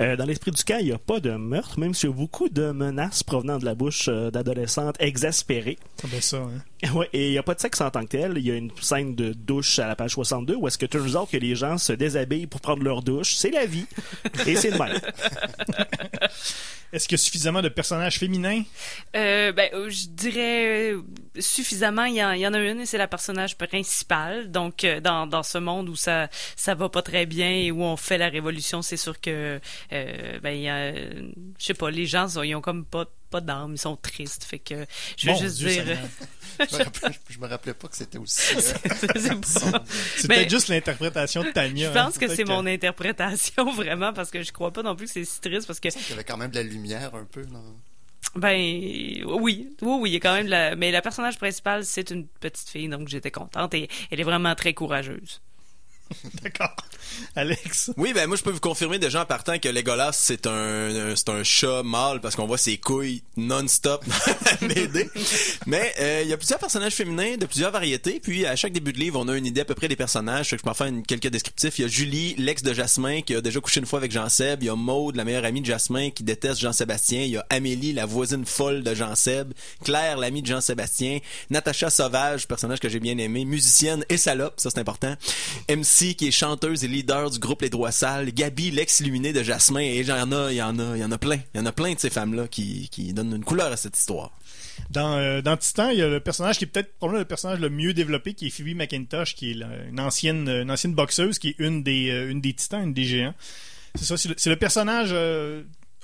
[0.00, 2.16] Euh, dans l'esprit du camp, il n'y a pas de meurtre, même s'il y a
[2.16, 5.78] beaucoup de menaces provenant de la bouche euh, d'adolescentes exaspérées.
[6.02, 6.88] Ah ben ça, hein.
[6.94, 8.34] Ouais, et il n'y a pas de sexe en tant que tel.
[8.36, 11.16] Il y a une scène de douche à la page 62 où est-ce que turns
[11.16, 13.34] out que les gens se déshabillent pour prendre leur douche.
[13.34, 13.84] C'est la vie.
[14.46, 14.98] Et c'est le même.
[16.92, 18.62] Est-ce qu'il y a suffisamment de personnages féminins?
[19.16, 21.02] Euh, ben, euh, je dirais euh,
[21.38, 22.04] suffisamment.
[22.04, 24.50] Il y, en, a une et c'est la personnage principale.
[24.50, 27.82] Donc, euh, dans, dans ce monde où ça ça va pas très bien et où
[27.82, 29.60] on fait la révolution, c'est sûr que,
[29.90, 33.72] ben, il y a, je sais pas, les gens, ils ont comme pas pas d'âme,
[33.72, 34.44] ils sont tristes.
[34.44, 35.98] Fait que je vais Mon juste Dieu dire.
[36.58, 38.54] Je me rappelais, je me rappelais pas que c'était aussi.
[38.56, 38.60] euh,
[39.46, 41.88] c'est Mais- peut-être juste l'interprétation de Tania.
[41.92, 42.20] Je pense hein.
[42.20, 45.40] que c'est mon interprétation vraiment parce que je crois pas non plus que c'est si
[45.40, 47.44] triste parce que Il y avait quand même de la lumière un peu.
[47.44, 47.62] Non?
[48.36, 50.76] Ben oui, oui, oui, il y a quand même la...
[50.76, 54.54] mais la personnage principale c'est une petite fille donc j'étais contente et elle est vraiment
[54.54, 55.40] très courageuse.
[56.42, 56.74] D'accord.
[57.36, 57.90] Alex.
[57.96, 61.28] Oui, ben moi je peux vous confirmer déjà en partant que Legolas c'est un, c'est
[61.28, 64.04] un chat mâle parce qu'on voit ses couilles non-stop.
[65.66, 68.20] Mais euh, il y a plusieurs personnages féminins de plusieurs variétés.
[68.20, 70.50] Puis à chaque début de livre, on a une idée à peu près des personnages.
[70.50, 71.78] Que je peux en faire une- quelques descriptifs.
[71.78, 74.62] Il y a Julie, l'ex de Jasmin, qui a déjà couché une fois avec Jean-Seb.
[74.62, 77.22] Il y a Maude, la meilleure amie de Jasmin, qui déteste Jean-Sébastien.
[77.22, 79.52] Il y a Amélie, la voisine folle de Jean-Seb.
[79.84, 81.18] Claire, l'amie de Jean-Sébastien.
[81.50, 83.44] Natacha Sauvage, personnage que j'ai bien aimé.
[83.44, 85.14] Musicienne et salope, ça c'est important.
[85.68, 88.32] MC, qui est chanteuse et leader du groupe Les Droits Sales.
[88.32, 89.80] Gabi, l'ex-illuminée de Jasmin.
[89.80, 91.38] Et a, il y en a, il y en a plein.
[91.54, 94.32] Il y en a plein de ces femmes-là qui, donnent une couleur à cette histoire.
[94.90, 97.60] Dans, euh, dans Titan, il y a le personnage qui est peut-être probablement le personnage
[97.60, 100.94] le mieux développé, qui est Phoebe McIntosh, qui est la- une ancienne, euh, une ancienne
[100.94, 103.34] boxeuse, qui est une des, euh, une des Titans, une des géants.
[103.94, 105.12] C'est ça, c'est le, personnage.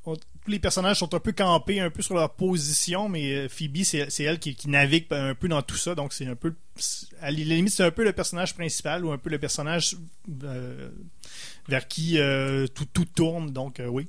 [0.04, 0.16] on-
[0.46, 3.82] tous les personnages sont un peu campés, un peu sur leur position, mais euh, Phoebe,
[3.82, 6.54] c'est elle qui, navigue un peu dans tout ça, donc c'est un peu.
[7.20, 9.96] À la limite, c'est un peu le personnage principal ou un peu le personnage
[10.44, 10.88] euh,
[11.68, 14.06] vers qui euh, tout, tout tourne, donc oui.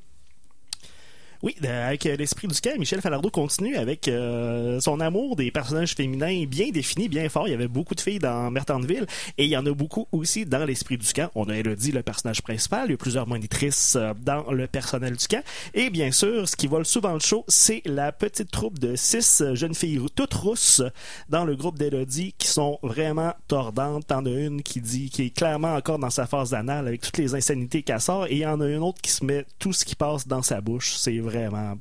[1.44, 5.94] Oui, avec euh, l'esprit du camp, Michel Falardeau continue avec euh, son amour des personnages
[5.94, 7.48] féminins bien définis, bien fort.
[7.48, 9.06] Il y avait beaucoup de filles dans Mertanville
[9.38, 11.30] et il y en a beaucoup aussi dans l'esprit du camp.
[11.36, 12.88] On a Elodie, le personnage principal.
[12.88, 15.44] Il y a plusieurs monitrices euh, dans le personnel du camp.
[15.76, 19.44] Et bien sûr, ce qui vole souvent le show, c'est la petite troupe de six
[19.54, 20.82] jeunes filles toutes rousses
[21.30, 24.08] dans le groupe d'Elodie qui sont vraiment tordantes.
[24.08, 27.18] T'en as une qui dit, qui est clairement encore dans sa phase anale avec toutes
[27.18, 29.74] les insanités qu'elle sort et il y en a une autre qui se met tout
[29.74, 30.96] ce qui passe dans sa bouche.
[31.28, 31.76] Vraiment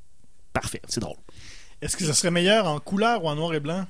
[0.52, 0.82] parfait.
[0.88, 1.16] C'est drôle.
[1.82, 3.86] Est-ce que ça serait meilleur en couleur ou en noir et blanc?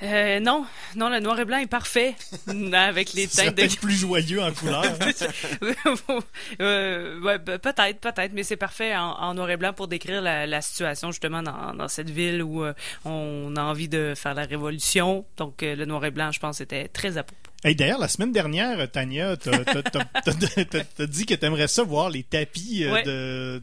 [0.00, 0.64] Euh, non,
[0.94, 2.14] non, le noir et blanc est parfait
[2.72, 4.84] avec les teintes de peut-être plus joyeux en couleur.
[6.60, 10.46] euh, ouais, peut-être, peut-être, mais c'est parfait en, en noir et blanc pour décrire la,
[10.46, 14.44] la situation justement dans, dans cette ville où euh, on a envie de faire la
[14.44, 15.24] révolution.
[15.36, 17.40] Donc euh, le noir et blanc, je pense, était très à propos.
[17.64, 22.92] Hey, D'ailleurs, la semaine dernière, Tania, t'as dit que t'aimerais ça voir les tapis euh,
[22.92, 23.02] Ouais.
[23.02, 23.62] de,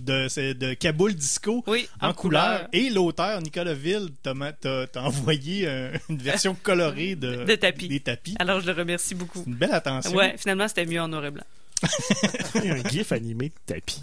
[0.00, 2.68] de, de Kaboul Disco Oui, en, couleur.
[2.72, 4.34] Et l'auteur, Nicolas Ville, t'a
[4.96, 7.88] envoyé euh, une version colorée de, De tapis.
[7.88, 8.36] des tapis.
[8.38, 9.42] Alors je le remercie beaucoup.
[9.46, 10.14] Une belle attention.
[10.14, 11.44] Ouais, finalement c'était mieux en noir et blanc.
[12.56, 14.00] Il y a un gif animé de tapis.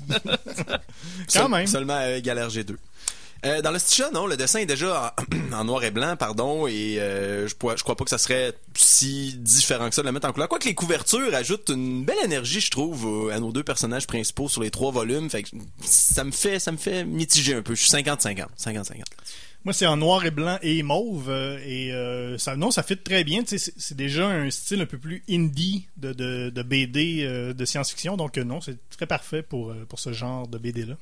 [1.34, 1.66] Quand même.
[1.68, 2.76] Seulement avec Galère G2.
[3.46, 5.16] Euh, dans le Stitcha, non, le dessin est déjà
[5.54, 9.88] en, noir et blanc, pardon, et euh, je, crois- pas que ça serait si différent
[9.88, 10.50] que ça de le mettre en couleur.
[10.50, 14.62] Quoique les couvertures ajoutent une belle énergie, je trouve, à nos deux personnages principaux sur
[14.62, 15.30] les trois volumes.
[15.30, 15.50] Fait que
[15.82, 17.76] ça me fait, ça me fait mitiger un peu.
[17.76, 18.48] Je suis 50-50.
[18.62, 19.04] 50-50.
[19.66, 21.30] Moi, c'est en noir et blanc et mauve.
[21.30, 23.44] euh, et euh, non, ça fit très bien.
[23.46, 28.18] C'est déjà un style un peu plus indie de, de, BD euh, de science-fiction.
[28.18, 30.96] Donc, non, c'est très parfait pour ce genre de BD-là.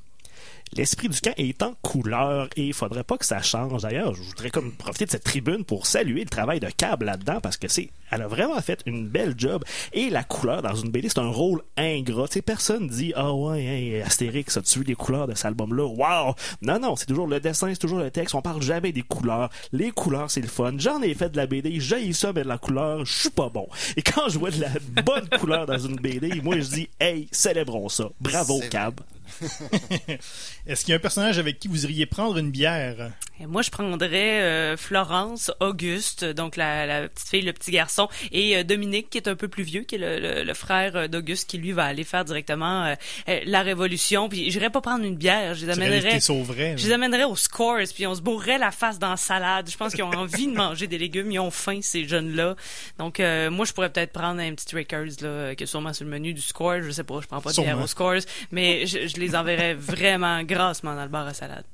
[0.76, 3.82] L'esprit du camp est en couleur et il faudrait pas que ça change.
[3.82, 7.40] D'ailleurs, je voudrais comme profiter de cette tribune pour saluer le travail de Cab là-dedans
[7.40, 9.64] parce que c'est, elle a vraiment fait une belle job.
[9.92, 12.28] Et la couleur dans une BD, c'est un rôle ingrat.
[12.28, 15.86] Tu sais, personne dit, ah ouais, hey, Astérix, as-tu vu les couleurs de cet album-là?
[15.86, 16.34] Wow!
[16.62, 18.34] Non, non, c'est toujours le dessin, c'est toujours le texte.
[18.34, 19.50] On parle jamais des couleurs.
[19.72, 20.74] Les couleurs, c'est le fun.
[20.76, 23.48] J'en ai fait de la BD, j'ai ça, mais de la couleur, je suis pas
[23.48, 23.66] bon.
[23.96, 27.28] Et quand je vois de la bonne couleur dans une BD, moi, je dis, hey,
[27.32, 28.10] célébrons ça.
[28.20, 29.00] Bravo, Cab.
[30.66, 33.10] Est-ce qu'il y a un personnage avec qui vous iriez prendre une bière?
[33.40, 38.08] Et moi, je prendrais euh, Florence, Auguste, donc la, la petite fille, le petit garçon,
[38.32, 40.96] et euh, Dominique, qui est un peu plus vieux, qui est le, le- le frère
[40.96, 42.86] euh, d'Auguste, qui lui va aller faire directement
[43.28, 44.28] euh, la révolution.
[44.28, 46.10] Puis j'irais pas prendre une bière, je les amènerais.
[46.12, 49.16] qu'ils sauveraient, Je les amènerais aux scores, puis on se bourrerait la face dans la
[49.16, 49.70] salade.
[49.70, 52.56] Je pense qu'ils ont envie de manger des légumes, ils ont faim ces jeunes-là.
[52.98, 56.10] Donc moi, je pourrais peut-être prendre un petit Rickers là, qui est sûrement sur le
[56.10, 56.82] menu du score.
[56.82, 58.14] Je sais pas, je prends pas de bière aux scores,
[58.50, 61.64] mais je, je les enverrais vraiment grassement dans le bar à salade.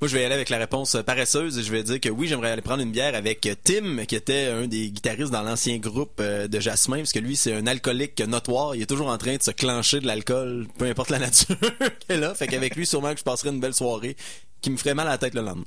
[0.00, 2.28] Moi, je vais y aller avec la réponse paresseuse et je vais dire que oui,
[2.28, 6.20] j'aimerais aller prendre une bière avec Tim, qui était un des guitaristes dans l'ancien groupe
[6.20, 8.76] euh, de Jasmin, parce que lui, c'est un alcoolique notoire.
[8.76, 11.56] Il est toujours en train de se clencher de l'alcool, peu importe la nature
[12.06, 12.32] qu'elle a.
[12.36, 14.16] Fait qu'avec lui, sûrement que je passerai une belle soirée
[14.60, 15.64] qui me ferait mal à la tête le lendemain.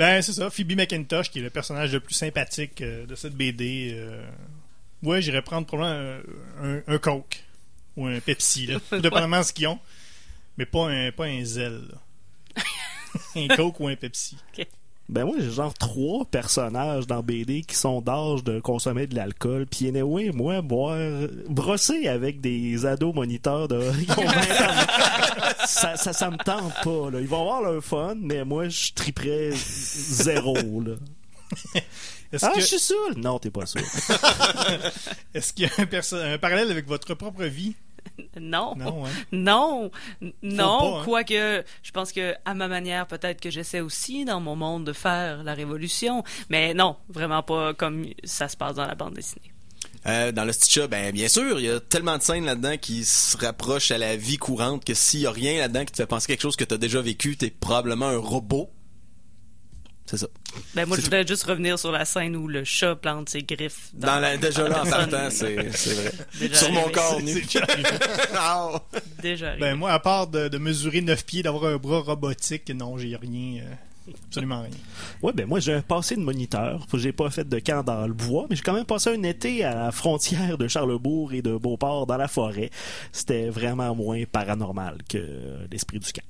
[0.00, 0.50] Ben, c'est ça.
[0.50, 3.92] Phoebe McIntosh, qui est le personnage le plus sympathique euh, de cette BD.
[3.94, 4.24] euh,
[5.04, 6.20] Ouais, j'irais prendre probablement
[6.60, 7.44] un, un- un Coke
[7.96, 9.78] ou un Pepsi, là, dépendamment de ce qu'ils ont.
[10.58, 11.82] Mais pas un, pas un Zell.
[11.90, 12.62] là.
[13.36, 14.36] un Coke ou un Pepsi.
[15.08, 19.66] Ben moi, j'ai genre trois personnages dans BD qui sont d'âge de consommer de l'alcool.
[19.66, 24.86] Puis anyway, moi, boire, brosser avec des ados moniteurs de qui ont 20 ans,
[25.66, 27.10] ça, ça, ça me tente pas.
[27.10, 27.20] Là.
[27.20, 30.54] Ils vont avoir leur fun, mais moi, je triperais zéro.
[30.80, 30.94] Là.
[32.32, 33.14] Est-ce Ah, que- je suis saoul!
[33.16, 33.82] Non, t'es pas saoul.
[35.34, 37.74] est-ce qu'il y a un, perso- un parallèle avec votre propre vie?
[38.40, 38.74] Non.
[38.76, 39.10] Non, hein?
[39.30, 39.90] Non,
[40.42, 41.02] non, pas, hein?
[41.04, 44.92] quoique je pense que à ma manière peut-être que j'essaie aussi dans mon monde de
[44.92, 49.52] faire la révolution, mais non, vraiment pas comme ça se passe dans la bande dessinée.
[50.06, 53.04] Euh, dans le Stitcha, ben bien sûr, il y a tellement de scènes là-dedans qui
[53.04, 56.06] se rapprochent à la vie courante que s'il y a rien là-dedans qui te fait
[56.06, 58.68] penser quelque chose que tu as déjà vécu, t'es probablement un robot.
[60.04, 60.26] C'est ça.
[60.74, 63.90] Ben, moi, je voudrais juste revenir sur la scène où le chat plante ses griffes.
[63.94, 66.12] Dans la, déjà là, en partant, c'est c'est vrai.
[66.38, 67.40] Déjà Sur mon corps C'est nu.
[67.40, 67.88] déjà arrivé.
[69.22, 69.60] Déjà arrivé.
[69.60, 73.16] Ben, moi, à part de, de mesurer 9 pieds, d'avoir un bras robotique, non, j'ai
[73.16, 73.62] rien.
[73.62, 74.70] euh, absolument rien.
[75.22, 76.84] Ouais, ben moi, j'ai un passé de moniteur.
[76.94, 79.64] J'ai pas fait de camp dans le bois, mais j'ai quand même passé un été
[79.64, 82.70] à la frontière de Charlebourg et de Beauport dans la forêt.
[83.12, 85.18] C'était vraiment moins paranormal que
[85.70, 86.22] l'esprit du camp.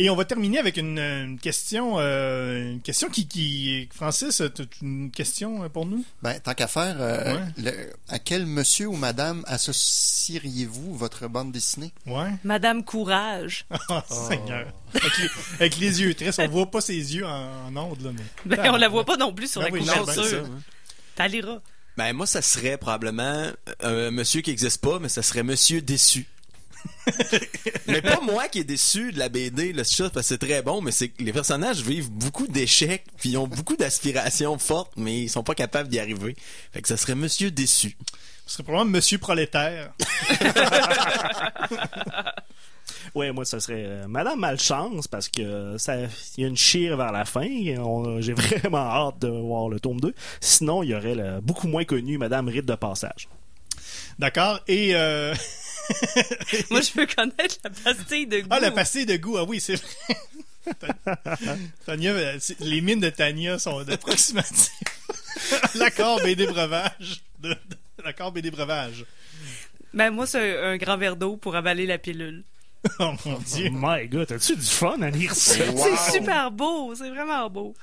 [0.00, 4.40] Et on va terminer avec une, une question, euh, une question qui, qui, Francis,
[4.80, 6.04] une question euh, pour nous?
[6.22, 7.40] Ben, tant qu'à faire, euh, Ouais.
[7.58, 11.92] le- à quel monsieur ou madame associeriez-vous votre bande dessinée?
[12.06, 12.30] Ouais.
[12.44, 13.66] Madame Courage.
[13.90, 14.66] Oh, Seigneur.
[14.94, 18.10] Avec les, avec les yeux tristes, on voit pas ses yeux en, en ondes, là,
[18.12, 18.56] mais.
[18.56, 20.44] Ben, on la voit pas non plus sur Ben la oui, couverture.
[20.44, 20.60] hein.
[21.16, 21.58] T'as liras.
[21.96, 23.46] Ben moi, ça serait probablement
[23.82, 26.26] un monsieur qui existe pas, mais ça serait Monsieur déçu.
[27.86, 30.62] mais pas moi qui est déçu de la BD, le chat, parce que c'est très
[30.62, 34.92] bon, mais c'est que les personnages vivent beaucoup d'échecs, puis ils ont beaucoup d'aspirations fortes,
[34.96, 36.36] mais ils sont pas capables d'y arriver.
[36.72, 37.96] Fait que ça serait Monsieur déçu.
[38.46, 39.92] Ce serait probablement Monsieur Prolétaire.
[43.14, 45.96] Ouais, moi, ça serait euh, Madame Malchance, parce que euh, ça,
[46.36, 47.46] il y a une chire vers la fin.
[48.20, 50.14] J'ai vraiment hâte de voir le tome 2.
[50.40, 53.28] Sinon, il y aurait la beaucoup moins connue Madame Rite de Passage.
[54.18, 54.60] D'accord.
[54.68, 54.94] Et.
[54.94, 55.34] Euh...
[56.70, 58.48] Moi, je veux connaître la pastille de goût.
[58.50, 59.36] Ah, la pastille de goût.
[59.38, 60.16] Ah oui, c'est vrai.
[61.86, 64.70] Tania, euh, les mines de Tania sont approximatives.
[65.76, 67.22] L'accord BD breuvage.
[67.40, 67.56] De, de-
[68.04, 69.04] L'accord BD breuvage.
[69.94, 72.44] Ben, moi, c'est un, un grand verre d'eau pour avaler la pilule.
[73.00, 73.70] Oh mon dieu.
[73.72, 75.54] Oh my god, t'as-tu du fun à lire ça?
[75.76, 76.94] C'est super beau.
[76.94, 77.74] C'est vraiment beau.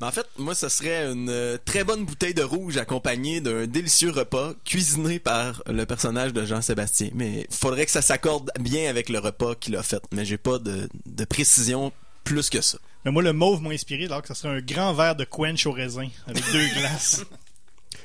[0.00, 3.66] Mais en fait, moi, ce serait une euh, très bonne bouteille de rouge accompagnée d'un
[3.66, 7.10] délicieux repas cuisiné par le personnage de Jean-Sébastien.
[7.14, 10.02] Mais faudrait que ça s'accorde bien avec le repas qu'il a fait.
[10.12, 11.92] Mais j'ai pas de, de précision
[12.24, 12.78] plus que ça.
[13.04, 15.66] Mais moi, le mauve m'a inspiré, alors que ça serait un grand verre de quench
[15.66, 17.24] au raisin avec deux glaces.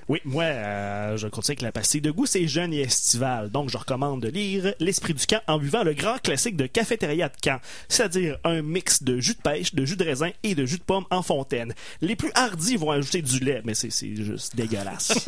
[0.09, 3.49] Oui, moi, euh, je continue avec la pastille de goût, c'est jeune et estival.
[3.49, 7.29] Donc, je recommande de lire L'Esprit du camp en buvant le grand classique de cafétéria
[7.29, 10.65] de camp, c'est-à-dire un mix de jus de pêche, de jus de raisin et de
[10.65, 11.73] jus de pomme en fontaine.
[12.01, 15.13] Les plus hardis vont ajouter du lait, mais c'est juste dégueulasse.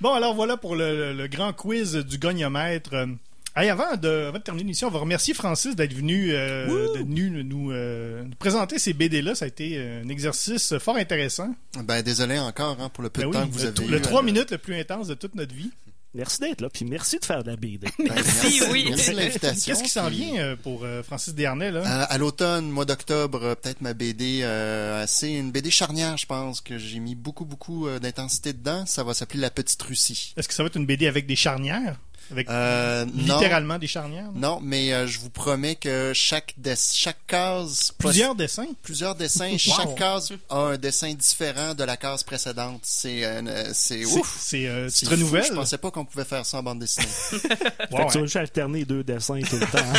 [0.00, 3.06] Bon, alors voilà pour le, le- le grand quiz du goniomètre.
[3.54, 7.06] Hey, avant, de, avant de terminer l'émission, on va remercier Francis d'être venu, euh, d'être
[7.06, 9.34] venu nous, euh, nous présenter ces BD-là.
[9.34, 11.54] Ça a été euh, un exercice fort intéressant.
[11.84, 13.84] Ben, désolé encore hein, pour le peu Ben de oui, temps que vous le, avez
[13.84, 13.90] eu.
[13.90, 15.70] le 3 minutes le plus intense de toute notre vie.
[16.14, 17.88] merci d'être là, puis merci de faire de la BD.
[17.98, 18.86] ben, merci, oui.
[18.88, 19.74] merci de l'invitation.
[19.74, 21.80] Qu'est-ce qui s'en vient euh, pour euh, Francis Desharnais, là?
[21.80, 26.62] euh, à l'automne, mois d'octobre, peut-être ma BD euh, assez une BD charnière, je pense
[26.62, 28.86] que j'ai mis beaucoup beaucoup d'intensité dedans.
[28.86, 30.32] Ça va s'appeler La Petite Russie.
[30.38, 31.98] Est-ce que ça va être une BD avec des charnières?
[32.32, 34.30] Avec Euh, non, littéralement des charnières?
[34.34, 34.40] non?
[34.56, 38.66] non, mais euh, je vous promets que chaque des- chaque case Plusieurs dessins?
[38.82, 42.80] plusieurs dessins, chaque case a un dessin différent de la case précédente.
[42.82, 44.36] C'est euh, c'est ouf.
[44.40, 45.44] C'est euh, tu te renouvelles?
[45.48, 47.06] Je pensais pas qu'on pouvait faire ça en bande dessinée.
[47.30, 49.92] Fait que tu vas juste alterner deux dessins tout le temps.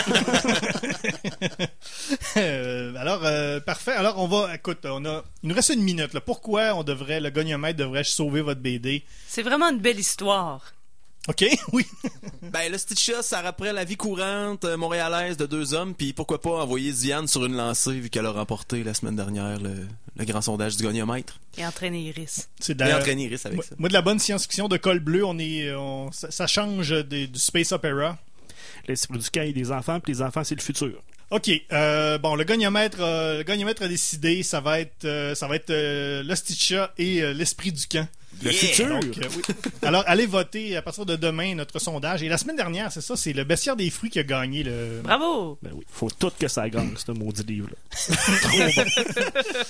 [2.37, 3.91] Euh, alors, euh, parfait.
[3.93, 6.13] Alors, on va, écoute, on a, il nous reste une minute.
[6.13, 6.21] Là.
[6.21, 9.03] Pourquoi on devrait, le goniomètre devrait sauver votre BD?
[9.27, 10.73] C'est vraiment une belle histoire.
[11.29, 11.45] OK?
[11.73, 11.85] Oui.
[12.41, 16.41] Ben, le Stitcha, ça rappelait la vie courante euh, montréalaise de deux hommes, puis pourquoi
[16.41, 20.25] pas envoyer Diane sur une lancée, vu qu'elle a remporté la semaine dernière le, le
[20.25, 21.39] grand sondage du goniomètre.
[21.57, 22.49] Et entraîner Iris.
[22.59, 23.75] C'est Et entraîner Iris avec moi, ça.
[23.77, 27.27] moi, de la bonne science-fiction de col bleu, on est, on- ça, ça change des-
[27.27, 28.17] du space opera.
[28.87, 31.01] L'Esprit du camp et des enfants, puis les enfants, c'est le futur.
[31.31, 31.49] OK.
[31.71, 35.55] euh, bon, le goniomètre, euh, le goniomètre a décidé, ça va être, euh, ça va
[35.55, 38.07] être euh, le Stitcha et euh, l'esprit du camp.
[38.41, 38.87] Le futur!
[38.87, 39.41] Donc, euh, oui.
[39.81, 42.23] Alors, allez voter à partir de demain notre sondage.
[42.23, 45.01] Et la semaine dernière, c'est ça, c'est le bestiaire des fruits qui a gagné le.
[45.03, 45.57] Bravo!
[45.61, 47.77] Ben oui, faut tout que ça gagne, ce maudit livre-là.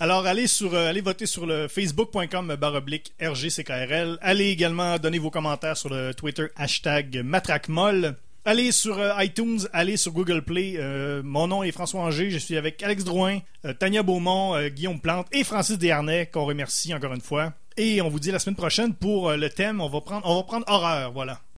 [0.00, 4.18] Alors, allez sur, euh, allez voter sur le facebook.com baroblique RGCKRL.
[4.20, 8.16] Allez également donner vos commentaires sur le Twitter hashtag matraquemolle.
[8.46, 10.74] Allez sur euh, iTunes, allez sur Google Play.
[10.76, 12.28] Euh, mon nom est François Anger.
[12.28, 16.44] Je suis avec Alex Drouin, euh, Tania Beaumont, euh, Guillaume Plante et Francis Desharnais, qu'on
[16.44, 17.54] remercie encore une fois.
[17.76, 19.80] Et on vous dit la semaine prochaine pour euh, le thème.
[19.80, 21.40] On va prendre, on va prendre horreur, voilà.